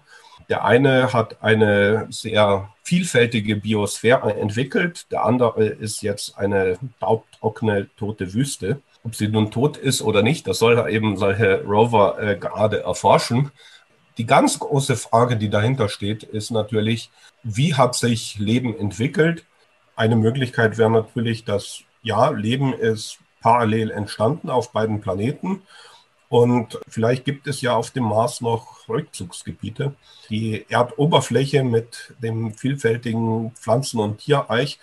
Der 0.48 0.64
eine 0.64 1.12
hat 1.12 1.42
eine 1.42 2.06
sehr 2.10 2.68
vielfältige 2.84 3.56
Biosphäre 3.56 4.36
entwickelt, 4.36 5.10
der 5.10 5.24
andere 5.24 5.64
ist 5.64 6.02
jetzt 6.02 6.38
eine 6.38 6.78
taubtrockene, 7.00 7.88
tote 7.96 8.34
Wüste. 8.34 8.82
Ob 9.02 9.16
sie 9.16 9.26
nun 9.26 9.50
tot 9.50 9.76
ist 9.76 10.00
oder 10.00 10.22
nicht, 10.22 10.46
das 10.46 10.60
soll 10.60 10.88
eben 10.88 11.16
solche 11.16 11.64
Rover 11.64 12.22
äh, 12.22 12.36
gerade 12.36 12.84
erforschen. 12.84 13.50
Die 14.16 14.26
ganz 14.26 14.60
große 14.60 14.94
Frage, 14.94 15.36
die 15.36 15.50
dahinter 15.50 15.88
steht, 15.88 16.22
ist 16.22 16.52
natürlich, 16.52 17.10
wie 17.42 17.74
hat 17.74 17.96
sich 17.96 18.38
Leben 18.38 18.78
entwickelt? 18.78 19.44
Eine 19.96 20.14
Möglichkeit 20.14 20.78
wäre 20.78 20.90
natürlich, 20.90 21.44
dass 21.44 21.80
ja, 22.02 22.30
Leben 22.30 22.72
ist 22.72 23.18
parallel 23.44 23.90
entstanden 23.90 24.48
auf 24.48 24.72
beiden 24.72 25.02
Planeten. 25.02 25.62
Und 26.30 26.80
vielleicht 26.88 27.26
gibt 27.26 27.46
es 27.46 27.60
ja 27.60 27.76
auf 27.76 27.90
dem 27.90 28.04
Mars 28.04 28.40
noch 28.40 28.88
Rückzugsgebiete. 28.88 29.94
Die 30.30 30.64
Erdoberfläche 30.70 31.62
mit 31.62 32.14
dem 32.20 32.54
vielfältigen 32.54 33.52
Pflanzen- 33.52 34.00
und 34.00 34.16
Tierreich 34.16 34.80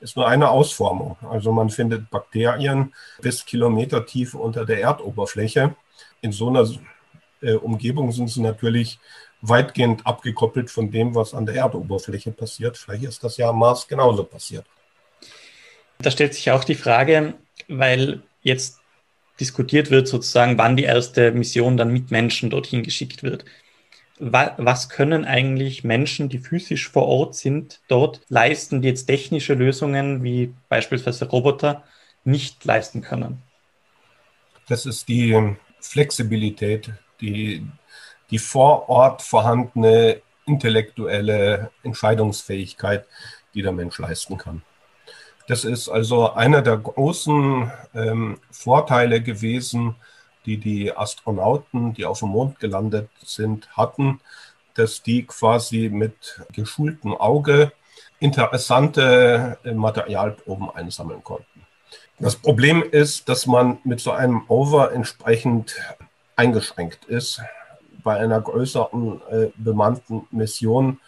ist 0.00 0.16
nur 0.16 0.28
eine 0.28 0.50
Ausformung. 0.50 1.16
Also 1.28 1.50
man 1.50 1.70
findet 1.70 2.08
Bakterien 2.08 2.94
bis 3.20 3.44
Kilometer 3.44 4.06
tief 4.06 4.34
unter 4.34 4.64
der 4.64 4.80
Erdoberfläche. 4.80 5.74
In 6.20 6.30
so 6.30 6.48
einer 6.48 6.68
äh, 7.42 7.54
Umgebung 7.54 8.12
sind 8.12 8.28
sie 8.28 8.42
natürlich 8.42 9.00
weitgehend 9.40 10.06
abgekoppelt 10.06 10.70
von 10.70 10.88
dem, 10.88 11.16
was 11.16 11.34
an 11.34 11.46
der 11.46 11.56
Erdoberfläche 11.56 12.30
passiert. 12.30 12.78
Vielleicht 12.78 13.02
ist 13.02 13.24
das 13.24 13.38
ja 13.38 13.48
am 13.48 13.58
Mars 13.58 13.88
genauso 13.88 14.22
passiert. 14.22 14.64
Da 15.98 16.12
stellt 16.12 16.34
sich 16.34 16.52
auch 16.52 16.62
die 16.62 16.76
Frage, 16.76 17.34
weil 17.68 18.22
jetzt 18.42 18.80
diskutiert 19.40 19.90
wird, 19.90 20.06
sozusagen, 20.08 20.58
wann 20.58 20.76
die 20.76 20.84
erste 20.84 21.32
Mission 21.32 21.76
dann 21.76 21.92
mit 21.92 22.10
Menschen 22.10 22.50
dorthin 22.50 22.82
geschickt 22.82 23.22
wird. 23.22 23.44
Was 24.18 24.88
können 24.88 25.24
eigentlich 25.24 25.82
Menschen, 25.82 26.28
die 26.28 26.38
physisch 26.38 26.88
vor 26.88 27.06
Ort 27.06 27.34
sind, 27.34 27.80
dort 27.88 28.20
leisten, 28.28 28.80
die 28.80 28.88
jetzt 28.88 29.06
technische 29.06 29.54
Lösungen 29.54 30.22
wie 30.22 30.54
beispielsweise 30.68 31.24
Roboter 31.24 31.82
nicht 32.22 32.64
leisten 32.64 33.02
können? 33.02 33.42
Das 34.68 34.86
ist 34.86 35.08
die 35.08 35.56
Flexibilität, 35.80 36.92
die, 37.20 37.66
die 38.30 38.38
vor 38.38 38.88
Ort 38.88 39.20
vorhandene 39.22 40.22
intellektuelle 40.46 41.70
Entscheidungsfähigkeit, 41.82 43.06
die 43.52 43.62
der 43.62 43.72
Mensch 43.72 43.98
leisten 43.98 44.38
kann. 44.38 44.62
Das 45.46 45.64
ist 45.64 45.88
also 45.88 46.32
einer 46.32 46.62
der 46.62 46.78
großen 46.78 47.70
ähm, 47.94 48.38
Vorteile 48.50 49.20
gewesen, 49.20 49.94
die 50.46 50.58
die 50.58 50.96
Astronauten, 50.96 51.94
die 51.94 52.06
auf 52.06 52.20
dem 52.20 52.30
Mond 52.30 52.60
gelandet 52.60 53.10
sind, 53.22 53.68
hatten, 53.76 54.20
dass 54.74 55.02
die 55.02 55.24
quasi 55.26 55.90
mit 55.90 56.42
geschultem 56.52 57.14
Auge 57.14 57.72
interessante 58.20 59.58
äh, 59.64 59.72
Materialproben 59.72 60.70
einsammeln 60.70 61.22
konnten. 61.22 61.66
Das 62.18 62.36
Problem 62.36 62.82
ist, 62.82 63.28
dass 63.28 63.46
man 63.46 63.78
mit 63.84 64.00
so 64.00 64.12
einem 64.12 64.44
Over 64.48 64.92
entsprechend 64.92 65.76
eingeschränkt 66.36 67.04
ist. 67.06 67.42
Bei 68.02 68.16
einer 68.16 68.40
größeren 68.40 69.20
äh, 69.30 69.46
bemannten 69.56 70.26
Mission 70.30 71.00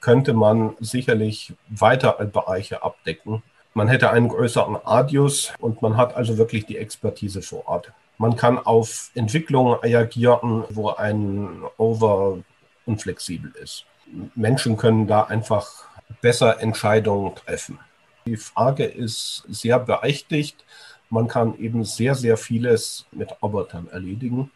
könnte 0.00 0.32
man 0.32 0.76
sicherlich 0.80 1.52
weitere 1.68 2.26
Bereiche 2.26 2.82
abdecken. 2.82 3.42
Man 3.74 3.88
hätte 3.88 4.10
einen 4.10 4.28
größeren 4.28 4.76
Radius 4.76 5.52
und 5.58 5.80
man 5.80 5.96
hat 5.96 6.14
also 6.14 6.36
wirklich 6.36 6.66
die 6.66 6.76
Expertise 6.76 7.40
vor 7.40 7.66
Ort. 7.66 7.92
Man 8.18 8.36
kann 8.36 8.58
auf 8.58 9.10
Entwicklungen 9.14 9.74
reagieren, 9.80 10.64
wo 10.68 10.90
ein 10.90 11.62
Over 11.78 12.38
unflexibel 12.84 13.52
ist. 13.62 13.86
Menschen 14.34 14.76
können 14.76 15.06
da 15.06 15.22
einfach 15.24 15.86
besser 16.20 16.60
Entscheidungen 16.60 17.34
treffen. 17.34 17.78
Die 18.26 18.36
Frage 18.36 18.84
ist 18.84 19.44
sehr 19.48 19.78
berechtigt. 19.78 20.64
Man 21.08 21.28
kann 21.28 21.58
eben 21.58 21.84
sehr, 21.84 22.14
sehr 22.14 22.36
vieles 22.36 23.06
mit 23.10 23.30
Robotern 23.42 23.88
erledigen. 23.88 24.50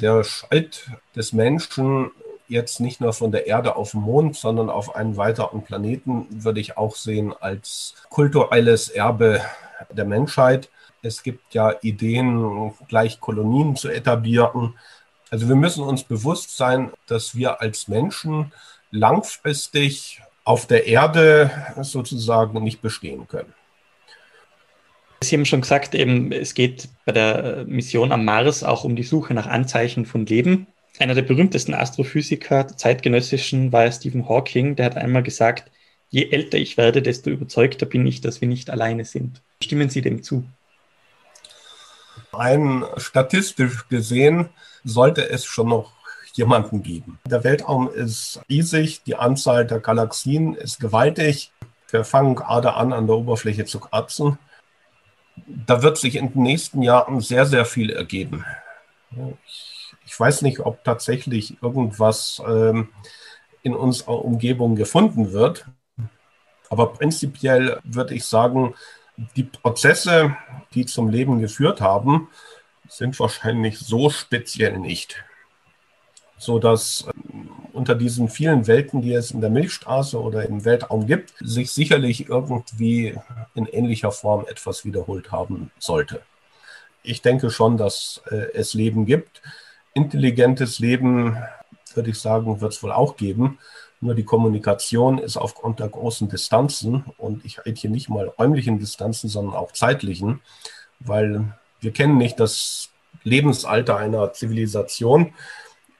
Der 0.00 0.24
Schritt 0.24 0.90
des 1.16 1.32
Menschen 1.32 2.10
jetzt 2.52 2.78
nicht 2.78 3.00
nur 3.00 3.12
von 3.12 3.32
der 3.32 3.46
Erde 3.46 3.74
auf 3.76 3.92
den 3.92 4.02
Mond, 4.02 4.36
sondern 4.36 4.70
auf 4.70 4.94
einen 4.94 5.16
weiteren 5.16 5.62
Planeten 5.62 6.26
würde 6.30 6.60
ich 6.60 6.76
auch 6.76 6.94
sehen 6.94 7.34
als 7.40 7.94
kulturelles 8.10 8.88
Erbe 8.88 9.40
der 9.90 10.04
Menschheit. 10.04 10.68
Es 11.02 11.22
gibt 11.22 11.54
ja 11.54 11.74
Ideen, 11.82 12.72
gleich 12.86 13.18
Kolonien 13.18 13.74
zu 13.74 13.88
etablieren. 13.88 14.74
Also 15.30 15.48
wir 15.48 15.56
müssen 15.56 15.82
uns 15.82 16.04
bewusst 16.04 16.56
sein, 16.56 16.92
dass 17.06 17.34
wir 17.34 17.60
als 17.60 17.88
Menschen 17.88 18.52
langfristig 18.90 20.22
auf 20.44 20.66
der 20.66 20.86
Erde 20.86 21.50
sozusagen 21.80 22.62
nicht 22.62 22.82
bestehen 22.82 23.26
können. 23.26 23.52
Sie 25.22 25.36
haben 25.36 25.44
schon 25.44 25.60
gesagt, 25.60 25.94
eben, 25.94 26.32
es 26.32 26.54
geht 26.54 26.88
bei 27.04 27.12
der 27.12 27.64
Mission 27.66 28.12
am 28.12 28.24
Mars 28.24 28.64
auch 28.64 28.84
um 28.84 28.96
die 28.96 29.04
Suche 29.04 29.34
nach 29.34 29.46
Anzeichen 29.46 30.04
von 30.04 30.26
Leben. 30.26 30.66
Einer 31.02 31.16
der 31.16 31.22
berühmtesten 31.22 31.74
Astrophysiker 31.74 32.62
der 32.62 32.76
zeitgenössischen 32.76 33.72
war 33.72 33.90
Stephen 33.90 34.28
Hawking. 34.28 34.76
Der 34.76 34.86
hat 34.86 34.96
einmal 34.96 35.24
gesagt, 35.24 35.68
je 36.10 36.30
älter 36.30 36.58
ich 36.58 36.76
werde, 36.76 37.02
desto 37.02 37.28
überzeugter 37.28 37.86
bin 37.86 38.06
ich, 38.06 38.20
dass 38.20 38.40
wir 38.40 38.46
nicht 38.46 38.70
alleine 38.70 39.04
sind. 39.04 39.42
Stimmen 39.60 39.90
Sie 39.90 40.00
dem 40.00 40.22
zu? 40.22 40.44
Rein 42.32 42.84
statistisch 42.98 43.88
gesehen 43.88 44.50
sollte 44.84 45.28
es 45.28 45.44
schon 45.44 45.70
noch 45.70 45.90
jemanden 46.34 46.84
geben. 46.84 47.18
Der 47.28 47.42
Weltraum 47.42 47.92
ist 47.92 48.40
riesig, 48.48 49.02
die 49.02 49.16
Anzahl 49.16 49.66
der 49.66 49.80
Galaxien 49.80 50.54
ist 50.54 50.78
gewaltig. 50.78 51.50
Wir 51.90 52.04
fangen 52.04 52.36
gerade 52.36 52.74
an, 52.74 52.92
an 52.92 53.08
der 53.08 53.16
Oberfläche 53.16 53.64
zu 53.64 53.80
kratzen. 53.80 54.38
Da 55.66 55.82
wird 55.82 55.98
sich 55.98 56.14
in 56.14 56.32
den 56.32 56.44
nächsten 56.44 56.80
Jahren 56.80 57.20
sehr, 57.20 57.44
sehr 57.44 57.64
viel 57.64 57.90
ergeben. 57.90 58.44
Ich, 59.48 59.71
ich 60.06 60.18
weiß 60.18 60.42
nicht, 60.42 60.60
ob 60.60 60.84
tatsächlich 60.84 61.62
irgendwas 61.62 62.42
ähm, 62.46 62.88
in 63.62 63.74
unserer 63.74 64.24
Umgebung 64.24 64.76
gefunden 64.76 65.32
wird. 65.32 65.66
Aber 66.70 66.92
prinzipiell 66.92 67.80
würde 67.84 68.14
ich 68.14 68.24
sagen, 68.24 68.74
die 69.36 69.44
Prozesse, 69.44 70.36
die 70.74 70.86
zum 70.86 71.08
Leben 71.08 71.40
geführt 71.40 71.80
haben, 71.80 72.28
sind 72.88 73.18
wahrscheinlich 73.20 73.78
so 73.78 74.10
speziell 74.10 74.78
nicht 74.78 75.22
so 76.42 76.58
dass 76.58 77.06
ähm, 77.32 77.48
unter 77.72 77.94
diesen 77.94 78.28
vielen 78.28 78.66
Welten, 78.66 79.00
die 79.00 79.14
es 79.14 79.30
in 79.30 79.40
der 79.40 79.48
Milchstraße 79.48 80.20
oder 80.20 80.44
im 80.44 80.64
Weltraum 80.64 81.06
gibt, 81.06 81.32
sich 81.40 81.70
sicherlich 81.70 82.28
irgendwie 82.28 83.14
in 83.54 83.66
ähnlicher 83.66 84.10
Form 84.10 84.44
etwas 84.48 84.84
wiederholt 84.84 85.30
haben 85.30 85.70
sollte. 85.78 86.20
Ich 87.02 87.22
denke 87.22 87.50
schon, 87.50 87.76
dass 87.76 88.22
äh, 88.30 88.48
es 88.54 88.74
Leben 88.74 89.06
gibt. 89.06 89.40
Intelligentes 89.94 90.78
Leben, 90.78 91.36
würde 91.94 92.10
ich 92.10 92.18
sagen, 92.18 92.60
wird 92.60 92.72
es 92.72 92.82
wohl 92.82 92.92
auch 92.92 93.16
geben. 93.16 93.58
Nur 94.00 94.14
die 94.14 94.24
Kommunikation 94.24 95.18
ist 95.18 95.36
aufgrund 95.36 95.78
der 95.78 95.88
großen 95.88 96.28
Distanzen, 96.28 97.04
und 97.18 97.44
ich 97.44 97.64
rede 97.64 97.80
hier 97.80 97.90
nicht 97.90 98.08
mal 98.08 98.26
räumlichen 98.26 98.78
Distanzen, 98.78 99.28
sondern 99.28 99.54
auch 99.54 99.72
zeitlichen, 99.72 100.40
weil 100.98 101.52
wir 101.80 101.92
kennen 101.92 102.18
nicht 102.18 102.40
das 102.40 102.90
Lebensalter 103.22 103.96
einer 103.96 104.32
Zivilisation. 104.32 105.34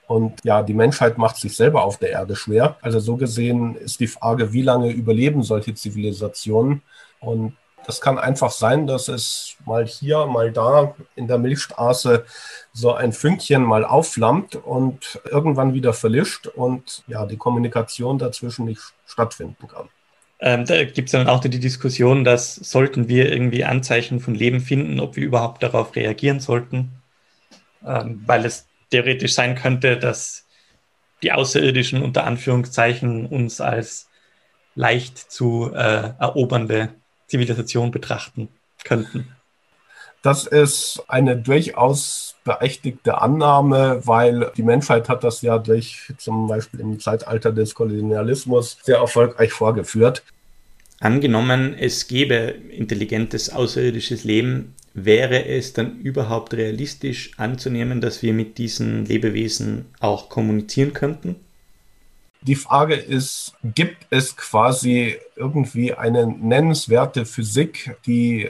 Und 0.07 0.43
ja, 0.43 0.63
die 0.63 0.73
Menschheit 0.73 1.17
macht 1.17 1.37
sich 1.37 1.55
selber 1.55 1.83
auf 1.83 1.97
der 1.97 2.09
Erde 2.11 2.35
schwer. 2.35 2.77
Also 2.81 2.99
so 2.99 3.15
gesehen 3.15 3.75
ist 3.75 3.99
die 3.99 4.07
Frage, 4.07 4.51
wie 4.51 4.61
lange 4.61 4.91
überleben 4.91 5.43
solche 5.43 5.73
Zivilisationen? 5.73 6.81
Und 7.19 7.55
das 7.85 8.01
kann 8.01 8.17
einfach 8.17 8.51
sein, 8.51 8.87
dass 8.87 9.07
es 9.07 9.55
mal 9.65 9.85
hier, 9.85 10.25
mal 10.25 10.51
da 10.51 10.95
in 11.15 11.27
der 11.27 11.37
Milchstraße 11.37 12.25
so 12.71 12.93
ein 12.93 13.13
Fünkchen 13.13 13.63
mal 13.63 13.85
aufflammt 13.85 14.55
und 14.55 15.21
irgendwann 15.29 15.73
wieder 15.73 15.93
verlischt 15.93 16.47
und 16.47 17.03
ja, 17.07 17.25
die 17.25 17.37
Kommunikation 17.37 18.17
dazwischen 18.17 18.65
nicht 18.65 18.81
stattfinden 19.05 19.67
kann. 19.67 19.89
Ähm, 20.39 20.65
da 20.65 20.83
gibt 20.83 21.07
es 21.07 21.11
dann 21.13 21.27
auch 21.27 21.39
die 21.39 21.49
Diskussion, 21.49 22.23
dass 22.23 22.55
sollten 22.55 23.07
wir 23.07 23.31
irgendwie 23.31 23.63
Anzeichen 23.63 24.19
von 24.19 24.35
Leben 24.35 24.59
finden, 24.59 24.99
ob 24.99 25.15
wir 25.15 25.23
überhaupt 25.23 25.63
darauf 25.63 25.95
reagieren 25.95 26.39
sollten, 26.39 26.91
ähm, 27.85 28.23
weil 28.25 28.45
es 28.45 28.67
theoretisch 28.89 29.33
sein 29.33 29.55
könnte, 29.55 29.97
dass 29.97 30.45
die 31.21 31.31
Außerirdischen 31.31 32.03
unter 32.03 32.25
Anführungszeichen 32.25 33.25
uns 33.25 33.61
als 33.61 34.09
leicht 34.75 35.17
zu 35.17 35.71
äh, 35.73 36.13
erobernde 36.19 36.95
Zivilisation 37.27 37.91
betrachten 37.91 38.49
könnten. 38.83 39.27
Das 40.23 40.47
ist 40.47 41.03
eine 41.09 41.35
durchaus 41.35 42.35
berechtigte 42.45 43.21
Annahme, 43.21 43.99
weil 44.05 44.51
die 44.55 44.63
Menschheit 44.63 45.09
hat 45.09 45.23
das 45.23 45.41
ja 45.41 45.57
durch 45.57 46.13
zum 46.17 46.47
Beispiel 46.47 46.79
im 46.79 46.99
Zeitalter 46.99 47.51
des 47.51 47.75
Kolonialismus 47.75 48.77
sehr 48.83 48.97
erfolgreich 48.97 49.51
vorgeführt. 49.51 50.23
Angenommen, 51.01 51.75
es 51.77 52.07
gäbe 52.07 52.35
intelligentes 52.35 53.49
außerirdisches 53.49 54.23
Leben, 54.23 54.73
wäre 54.93 55.45
es 55.45 55.73
dann 55.73 55.99
überhaupt 55.99 56.53
realistisch 56.53 57.31
anzunehmen, 57.37 57.99
dass 57.99 58.21
wir 58.21 58.31
mit 58.31 58.57
diesen 58.57 59.05
Lebewesen 59.05 59.87
auch 59.99 60.29
kommunizieren 60.29 60.93
könnten? 60.93 61.35
Die 62.45 62.55
Frage 62.55 62.95
ist, 62.95 63.53
gibt 63.63 64.05
es 64.09 64.35
quasi 64.35 65.17
irgendwie 65.35 65.93
eine 65.93 66.27
nennenswerte 66.27 67.25
Physik, 67.25 67.95
die 68.05 68.49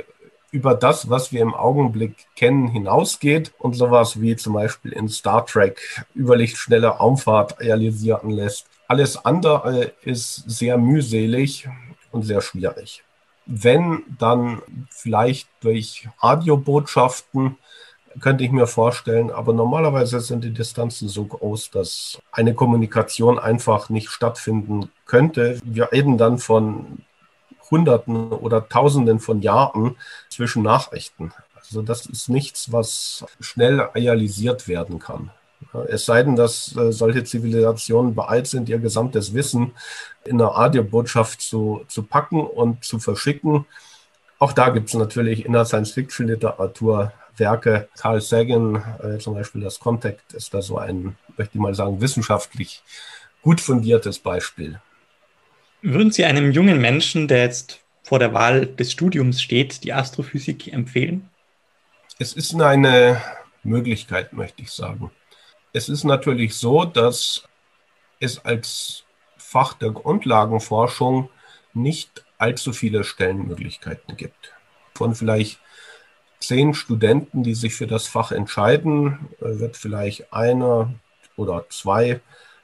über 0.51 0.75
das, 0.75 1.10
was 1.10 1.32
wir 1.32 1.41
im 1.41 1.53
Augenblick 1.53 2.27
kennen, 2.36 2.67
hinausgeht 2.67 3.53
und 3.60 3.73
sowas 3.73 4.21
wie 4.21 4.36
zum 4.36 4.53
Beispiel 4.53 4.93
in 4.93 5.10
Star 5.10 5.45
Trek 5.45 6.06
überlichtschnelle 6.15 6.88
Raumfahrt 6.88 7.60
realisieren 7.60 8.29
lässt. 8.29 8.67
Alles 8.88 9.25
andere 9.25 9.93
ist 10.03 10.43
sehr 10.47 10.77
mühselig 10.77 11.67
und 12.12 12.23
sehr 12.23 12.41
schwierig 12.41 13.03
wenn 13.45 14.03
dann 14.17 14.62
vielleicht 14.89 15.47
durch 15.62 16.08
Radiobotschaften 16.21 17.58
könnte 18.19 18.43
ich 18.43 18.52
mir 18.52 18.67
vorstellen. 18.67 19.32
Aber 19.32 19.54
normalerweise 19.54 20.19
sind 20.19 20.43
die 20.43 20.54
Distanzen 20.54 21.08
so 21.08 21.26
groß, 21.26 21.71
dass 21.71 22.19
eine 22.32 22.54
Kommunikation 22.54 23.39
einfach 23.39 23.89
nicht 23.89 24.10
stattfinden 24.10 24.89
könnte. 25.06 25.60
Wir 25.63 25.91
reden 25.91 26.17
dann 26.17 26.38
von 26.38 26.99
Hunderten 27.71 28.32
oder 28.32 28.67
Tausenden 28.67 29.19
von 29.19 29.41
Jahren 29.41 29.95
zwischen 30.30 30.63
Nachrichten. 30.63 31.34
Also 31.56 31.82
das 31.82 32.06
ist 32.06 32.30
nichts, 32.30 32.71
was 32.71 33.26
schnell 33.39 33.80
realisiert 33.80 34.67
werden 34.67 34.99
kann. 34.99 35.32
Es 35.88 36.06
sei 36.06 36.23
denn, 36.23 36.36
dass 36.36 36.76
äh, 36.76 36.91
solche 36.91 37.23
Zivilisationen 37.23 38.15
bereit 38.15 38.47
sind, 38.47 38.69
ihr 38.69 38.80
gesamtes 38.80 39.34
Wissen 39.34 39.71
in 40.26 40.39
einer 40.41 40.52
Radiobotschaft 40.52 41.41
zu, 41.41 41.86
zu 41.88 42.04
packen 42.04 42.41
und 42.41 42.84
zu 42.84 42.99
verschicken. 42.99 43.65
Auch 44.39 44.54
da 44.54 44.69
gibt 44.69 44.89
es 44.89 44.93
natürlich 44.93 45.45
in 45.45 45.54
der 45.54 45.65
Science-Fiction-Literatur 45.65 47.13
Werke. 47.37 47.89
Carl 47.97 48.21
Sagan, 48.21 48.75
äh, 49.01 49.17
zum 49.19 49.33
Beispiel 49.35 49.61
das 49.61 49.79
Contact, 49.79 50.33
ist 50.33 50.53
da 50.53 50.61
so 50.61 50.77
ein, 50.77 51.15
möchte 51.37 51.55
ich 51.55 51.61
mal 51.61 51.73
sagen, 51.73 52.01
wissenschaftlich 52.01 52.83
gut 53.41 53.61
fundiertes 53.61 54.19
Beispiel. 54.19 54.79
Würden 55.81 56.11
Sie 56.11 56.23
einem 56.23 56.51
jungen 56.51 56.79
Menschen, 56.79 57.27
der 57.27 57.43
jetzt 57.43 57.81
vor 58.03 58.19
der 58.19 58.33
Wahl 58.33 58.65
des 58.65 58.91
Studiums 58.91 59.41
steht, 59.41 59.83
die 59.83 59.93
Astrophysik 59.93 60.71
empfehlen? 60.71 61.29
Es 62.19 62.33
ist 62.33 62.53
eine 62.59 63.21
Möglichkeit, 63.63 64.33
möchte 64.33 64.61
ich 64.61 64.71
sagen. 64.71 65.11
Es 65.73 65.89
ist 65.89 66.03
natürlich 66.03 66.55
so, 66.55 66.85
dass 66.85 67.43
es 68.19 68.43
als 68.45 69.03
Fach 69.37 69.73
der 69.73 69.91
Grundlagenforschung 69.91 71.29
nicht 71.73 72.23
allzu 72.37 72.73
viele 72.73 73.03
Stellenmöglichkeiten 73.03 74.15
gibt. 74.15 74.53
Von 74.95 75.15
vielleicht 75.15 75.59
zehn 76.45 76.73
Studenten, 76.73 77.43
die 77.43 77.56
sich 77.56 77.73
für 77.75 77.88
das 77.88 78.08
Fach 78.08 78.32
entscheiden, 78.32 79.29
äh, 79.39 79.60
wird 79.60 79.77
vielleicht 79.77 80.34
einer 80.34 80.93
oder 81.36 81.65
zwei 81.69 82.21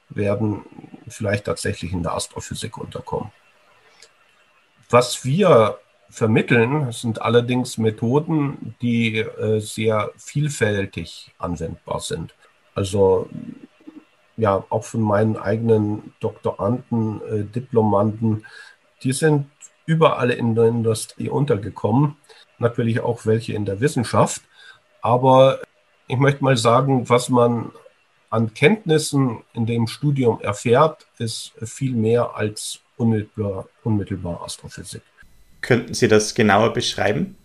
werden 0.09 0.63
vielleicht 1.07 1.45
tatsächlich 1.45 1.93
in 1.93 2.03
der 2.03 2.13
Astrophysik 2.13 2.77
unterkommen. 2.77 3.31
Was 4.89 5.23
wir 5.23 5.77
vermitteln, 6.09 6.91
sind 6.91 7.21
allerdings 7.21 7.77
Methoden, 7.77 8.75
die 8.81 9.19
äh, 9.19 9.59
sehr 9.59 10.11
vielfältig 10.17 11.31
anwendbar 11.37 11.99
sind. 11.99 12.33
Also 12.73 13.29
ja, 14.35 14.63
auch 14.69 14.83
von 14.83 15.01
meinen 15.01 15.37
eigenen 15.37 16.13
Doktoranden, 16.19 17.21
äh, 17.21 17.43
Diplomanden, 17.43 18.45
die 19.03 19.11
sind 19.11 19.47
überall 19.85 20.31
in 20.31 20.55
der 20.55 20.65
Industrie 20.65 21.29
untergekommen, 21.29 22.15
natürlich 22.61 23.01
auch 23.01 23.25
welche 23.25 23.53
in 23.53 23.65
der 23.65 23.79
Wissenschaft. 23.79 24.41
Aber 25.01 25.59
ich 26.07 26.17
möchte 26.17 26.43
mal 26.43 26.57
sagen, 26.57 27.09
was 27.09 27.29
man 27.29 27.71
an 28.29 28.53
Kenntnissen 28.53 29.43
in 29.53 29.65
dem 29.65 29.87
Studium 29.87 30.39
erfährt, 30.41 31.07
ist 31.17 31.53
viel 31.63 31.93
mehr 31.93 32.35
als 32.35 32.79
unmittelbar, 32.97 33.67
unmittelbar 33.83 34.43
Astrophysik. 34.43 35.01
Könnten 35.61 35.93
Sie 35.93 36.07
das 36.07 36.35
genauer 36.35 36.73
beschreiben? 36.73 37.35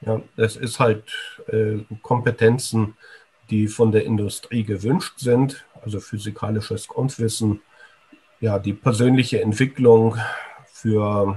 Ja, 0.00 0.20
es 0.36 0.56
ist 0.56 0.78
halt 0.78 1.04
äh, 1.48 1.78
Kompetenzen, 2.02 2.96
die 3.50 3.68
von 3.68 3.92
der 3.92 4.04
Industrie 4.04 4.62
gewünscht 4.62 5.18
sind, 5.18 5.64
also 5.82 6.00
physikalisches 6.00 6.88
Grundwissen, 6.88 7.60
ja, 8.40 8.58
die 8.58 8.74
persönliche 8.74 9.40
Entwicklung 9.40 10.16
für 10.66 11.36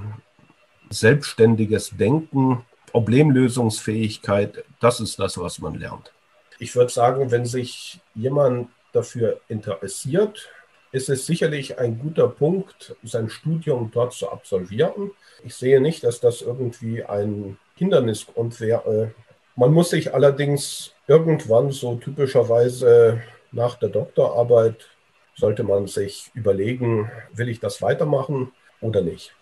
selbstständiges 0.89 1.91
Denken, 1.97 2.63
Problemlösungsfähigkeit, 2.91 4.63
das 4.80 4.99
ist 4.99 5.19
das, 5.19 5.38
was 5.38 5.60
man 5.60 5.75
lernt. 5.75 6.12
Ich 6.60 6.75
würde 6.75 6.91
sagen, 6.91 7.32
wenn 7.32 7.45
sich 7.45 7.99
jemand 8.13 8.69
dafür 8.93 9.39
interessiert, 9.47 10.49
ist 10.91 11.10
es 11.10 11.25
sicherlich 11.25 11.80
ein 11.80 11.99
guter 11.99 12.27
Punkt, 12.27 12.95
sein 13.04 13.30
Studium 13.30 13.91
dort 13.93 14.13
zu 14.13 14.30
absolvieren. 14.30 15.12
Ich 15.43 15.56
sehe 15.56 15.80
nicht, 15.80 16.04
dass 16.04 16.19
das 16.19 16.41
irgendwie 16.41 17.04
ein 17.04 17.58
Hindernisgrund 17.75 18.60
wäre. 18.60 19.13
Man 19.56 19.71
muss 19.71 19.89
sich 19.89 20.13
allerdings 20.13 20.93
irgendwann 21.08 21.71
so 21.71 21.95
typischerweise 21.95 23.21
nach 23.51 23.75
der 23.75 23.89
Doktorarbeit, 23.89 24.89
sollte 25.36 25.63
man 25.63 25.88
sich 25.88 26.30
überlegen, 26.34 27.10
will 27.34 27.49
ich 27.49 27.60
das 27.60 27.82
weitermachen 27.82 28.51
oder 28.82 29.01
nicht. 29.01 29.34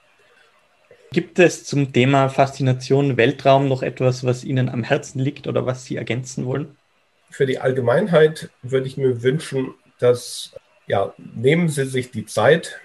Gibt 1.12 1.40
es 1.40 1.66
zum 1.66 1.92
Thema 1.92 2.30
Faszination 2.30 3.18
Weltraum 3.18 3.68
noch 3.68 3.82
etwas, 3.82 4.24
was 4.24 4.44
Ihnen 4.44 4.70
am 4.70 4.84
Herzen 4.84 5.20
liegt 5.20 5.48
oder 5.48 5.66
was 5.66 5.86
Sie 5.86 5.96
ergänzen 5.96 6.46
wollen? 6.46 6.78
Für 7.32 7.48
die 7.48 7.60
Allgemeinheit 7.60 8.50
würde 8.62 8.88
ich 8.88 8.98
mir 8.98 9.24
wünschen, 9.24 9.74
dass 10.00 10.54
ja, 10.86 11.14
nehmen 11.18 11.70
Sie 11.70 11.86
sich 11.86 12.12
die 12.12 12.26
Zeit, 12.26 12.80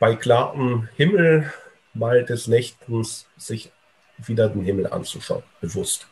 bei 0.00 0.14
klarem 0.16 0.88
Himmel 0.96 1.52
mal 1.92 2.24
des 2.24 2.48
Nächtens 2.48 3.28
sich 3.36 3.70
wieder 4.18 4.48
den 4.48 4.64
Himmel 4.64 4.86
anzuschauen, 4.88 5.42
bewusst. 5.60 6.08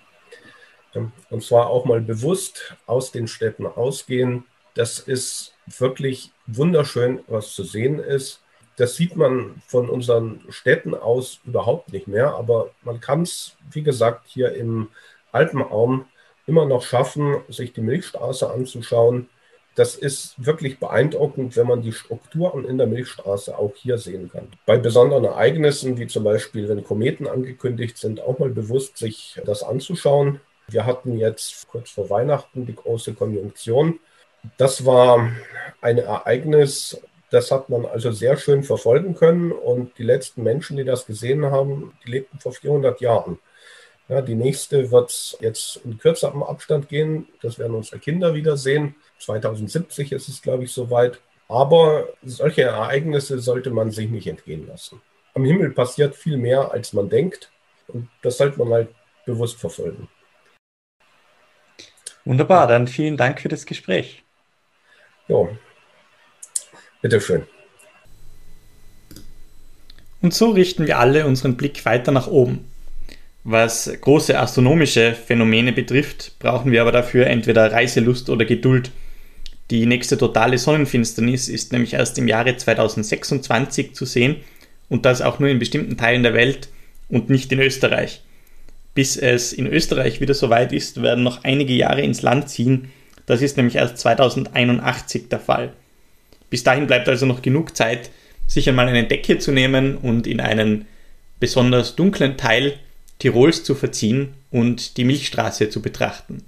Und 1.30 1.42
zwar 1.42 1.68
auch 1.68 1.84
mal 1.84 2.00
bewusst 2.00 2.76
aus 2.86 3.12
den 3.12 3.26
Städten 3.26 3.66
ausgehen. 3.66 4.44
Das 4.74 4.98
ist 4.98 5.54
wirklich 5.66 6.32
wunderschön, 6.46 7.20
was 7.28 7.52
zu 7.54 7.64
sehen 7.64 7.98
ist. 7.98 8.41
Das 8.82 8.96
sieht 8.96 9.14
man 9.14 9.62
von 9.68 9.88
unseren 9.88 10.40
Städten 10.48 10.92
aus 10.92 11.38
überhaupt 11.44 11.92
nicht 11.92 12.08
mehr, 12.08 12.34
aber 12.34 12.70
man 12.82 13.00
kann 13.00 13.22
es, 13.22 13.56
wie 13.70 13.84
gesagt, 13.84 14.26
hier 14.26 14.56
im 14.56 14.88
Alpenraum 15.30 16.06
immer 16.48 16.66
noch 16.66 16.82
schaffen, 16.82 17.36
sich 17.48 17.72
die 17.72 17.80
Milchstraße 17.80 18.50
anzuschauen. 18.50 19.28
Das 19.76 19.94
ist 19.94 20.34
wirklich 20.36 20.80
beeindruckend, 20.80 21.56
wenn 21.56 21.68
man 21.68 21.82
die 21.82 21.92
Strukturen 21.92 22.64
in 22.64 22.76
der 22.76 22.88
Milchstraße 22.88 23.56
auch 23.56 23.76
hier 23.76 23.98
sehen 23.98 24.32
kann. 24.32 24.48
Bei 24.66 24.78
besonderen 24.78 25.26
Ereignissen, 25.26 25.96
wie 25.96 26.08
zum 26.08 26.24
Beispiel, 26.24 26.68
wenn 26.68 26.82
Kometen 26.82 27.28
angekündigt 27.28 27.98
sind, 27.98 28.20
auch 28.20 28.40
mal 28.40 28.50
bewusst 28.50 28.98
sich 28.98 29.40
das 29.44 29.62
anzuschauen. 29.62 30.40
Wir 30.66 30.86
hatten 30.86 31.16
jetzt 31.16 31.68
kurz 31.68 31.90
vor 31.90 32.10
Weihnachten 32.10 32.66
die 32.66 32.74
große 32.74 33.14
Konjunktion. 33.14 34.00
Das 34.56 34.84
war 34.84 35.30
ein 35.80 35.98
Ereignis, 35.98 37.00
das 37.32 37.50
hat 37.50 37.70
man 37.70 37.86
also 37.86 38.12
sehr 38.12 38.36
schön 38.36 38.62
verfolgen 38.62 39.14
können. 39.14 39.52
Und 39.52 39.96
die 39.98 40.02
letzten 40.02 40.42
Menschen, 40.42 40.76
die 40.76 40.84
das 40.84 41.06
gesehen 41.06 41.46
haben, 41.46 41.94
die 42.04 42.10
lebten 42.10 42.38
vor 42.38 42.52
400 42.52 43.00
Jahren. 43.00 43.38
Ja, 44.08 44.20
die 44.20 44.34
nächste 44.34 44.90
wird 44.90 45.38
jetzt 45.40 45.76
in 45.84 45.96
kürzerem 45.96 46.42
Abstand 46.42 46.90
gehen. 46.90 47.26
Das 47.40 47.58
werden 47.58 47.74
unsere 47.74 47.98
Kinder 47.98 48.34
wiedersehen. 48.34 48.96
2070 49.18 50.12
ist 50.12 50.28
es, 50.28 50.42
glaube 50.42 50.64
ich, 50.64 50.72
soweit. 50.72 51.20
Aber 51.48 52.08
solche 52.22 52.62
Ereignisse 52.62 53.38
sollte 53.38 53.70
man 53.70 53.90
sich 53.90 54.10
nicht 54.10 54.26
entgehen 54.26 54.66
lassen. 54.66 55.00
Am 55.34 55.44
Himmel 55.44 55.70
passiert 55.70 56.14
viel 56.14 56.36
mehr, 56.36 56.70
als 56.70 56.92
man 56.92 57.08
denkt. 57.08 57.50
Und 57.88 58.10
das 58.20 58.36
sollte 58.36 58.58
man 58.58 58.72
halt 58.72 58.88
bewusst 59.24 59.58
verfolgen. 59.58 60.08
Wunderbar, 62.26 62.66
dann 62.66 62.86
vielen 62.86 63.16
Dank 63.16 63.40
für 63.40 63.48
das 63.48 63.64
Gespräch. 63.64 64.22
Ja, 65.28 65.48
bitteschön. 67.02 67.42
Und 70.22 70.32
so 70.32 70.50
richten 70.50 70.86
wir 70.86 70.98
alle 70.98 71.26
unseren 71.26 71.56
Blick 71.56 71.84
weiter 71.84 72.12
nach 72.12 72.28
oben. 72.28 72.64
Was 73.44 73.90
große 74.00 74.38
astronomische 74.38 75.14
Phänomene 75.14 75.72
betrifft, 75.72 76.38
brauchen 76.38 76.70
wir 76.70 76.80
aber 76.80 76.92
dafür 76.92 77.26
entweder 77.26 77.72
Reiselust 77.72 78.30
oder 78.30 78.44
Geduld. 78.44 78.92
Die 79.70 79.84
nächste 79.84 80.16
totale 80.16 80.58
Sonnenfinsternis 80.58 81.48
ist 81.48 81.72
nämlich 81.72 81.94
erst 81.94 82.18
im 82.18 82.28
Jahre 82.28 82.56
2026 82.56 83.94
zu 83.94 84.04
sehen 84.04 84.36
und 84.88 85.04
das 85.04 85.22
auch 85.22 85.40
nur 85.40 85.48
in 85.48 85.58
bestimmten 85.58 85.96
Teilen 85.96 86.22
der 86.22 86.34
Welt 86.34 86.68
und 87.08 87.30
nicht 87.30 87.50
in 87.50 87.58
Österreich. 87.58 88.22
Bis 88.94 89.16
es 89.16 89.52
in 89.52 89.66
Österreich 89.66 90.20
wieder 90.20 90.34
soweit 90.34 90.72
ist, 90.72 91.02
werden 91.02 91.24
noch 91.24 91.42
einige 91.42 91.72
Jahre 91.72 92.02
ins 92.02 92.22
Land 92.22 92.48
ziehen. 92.48 92.92
Das 93.26 93.42
ist 93.42 93.56
nämlich 93.56 93.76
erst 93.76 93.98
2081 93.98 95.28
der 95.30 95.40
Fall. 95.40 95.72
Bis 96.52 96.64
dahin 96.64 96.86
bleibt 96.86 97.08
also 97.08 97.24
noch 97.24 97.40
genug 97.40 97.74
Zeit, 97.74 98.10
sich 98.46 98.68
einmal 98.68 98.86
eine 98.86 99.04
Decke 99.04 99.38
zu 99.38 99.52
nehmen 99.52 99.96
und 99.96 100.26
in 100.26 100.38
einen 100.38 100.84
besonders 101.40 101.96
dunklen 101.96 102.36
Teil 102.36 102.78
Tirols 103.18 103.64
zu 103.64 103.74
verziehen 103.74 104.34
und 104.50 104.98
die 104.98 105.04
Milchstraße 105.04 105.70
zu 105.70 105.80
betrachten. 105.80 106.42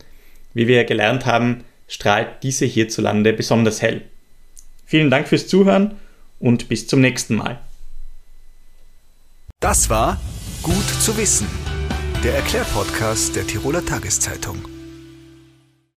Wie 0.53 0.69
wir 0.69 0.85
gelernt 0.85 1.25
haben, 1.25 1.65
strahlt 1.89 2.43
diese 2.43 2.67
hierzulande 2.67 3.33
besonders 3.33 3.81
hell. 3.81 4.03
Vielen 4.85 5.09
Dank 5.09 5.27
fürs 5.27 5.47
Zuhören 5.47 5.95
und 6.39 6.69
bis 6.69 6.87
zum 6.87 7.01
nächsten 7.01 7.37
Mal. 7.37 7.59
Das 9.61 9.89
war 9.89 10.21
Gut 10.63 10.87
zu 11.01 11.17
wissen, 11.17 11.49
der 12.23 12.35
Erklärpodcast 12.35 13.37
der 13.37 13.47
Tiroler 13.47 13.85
Tageszeitung. 13.87 14.74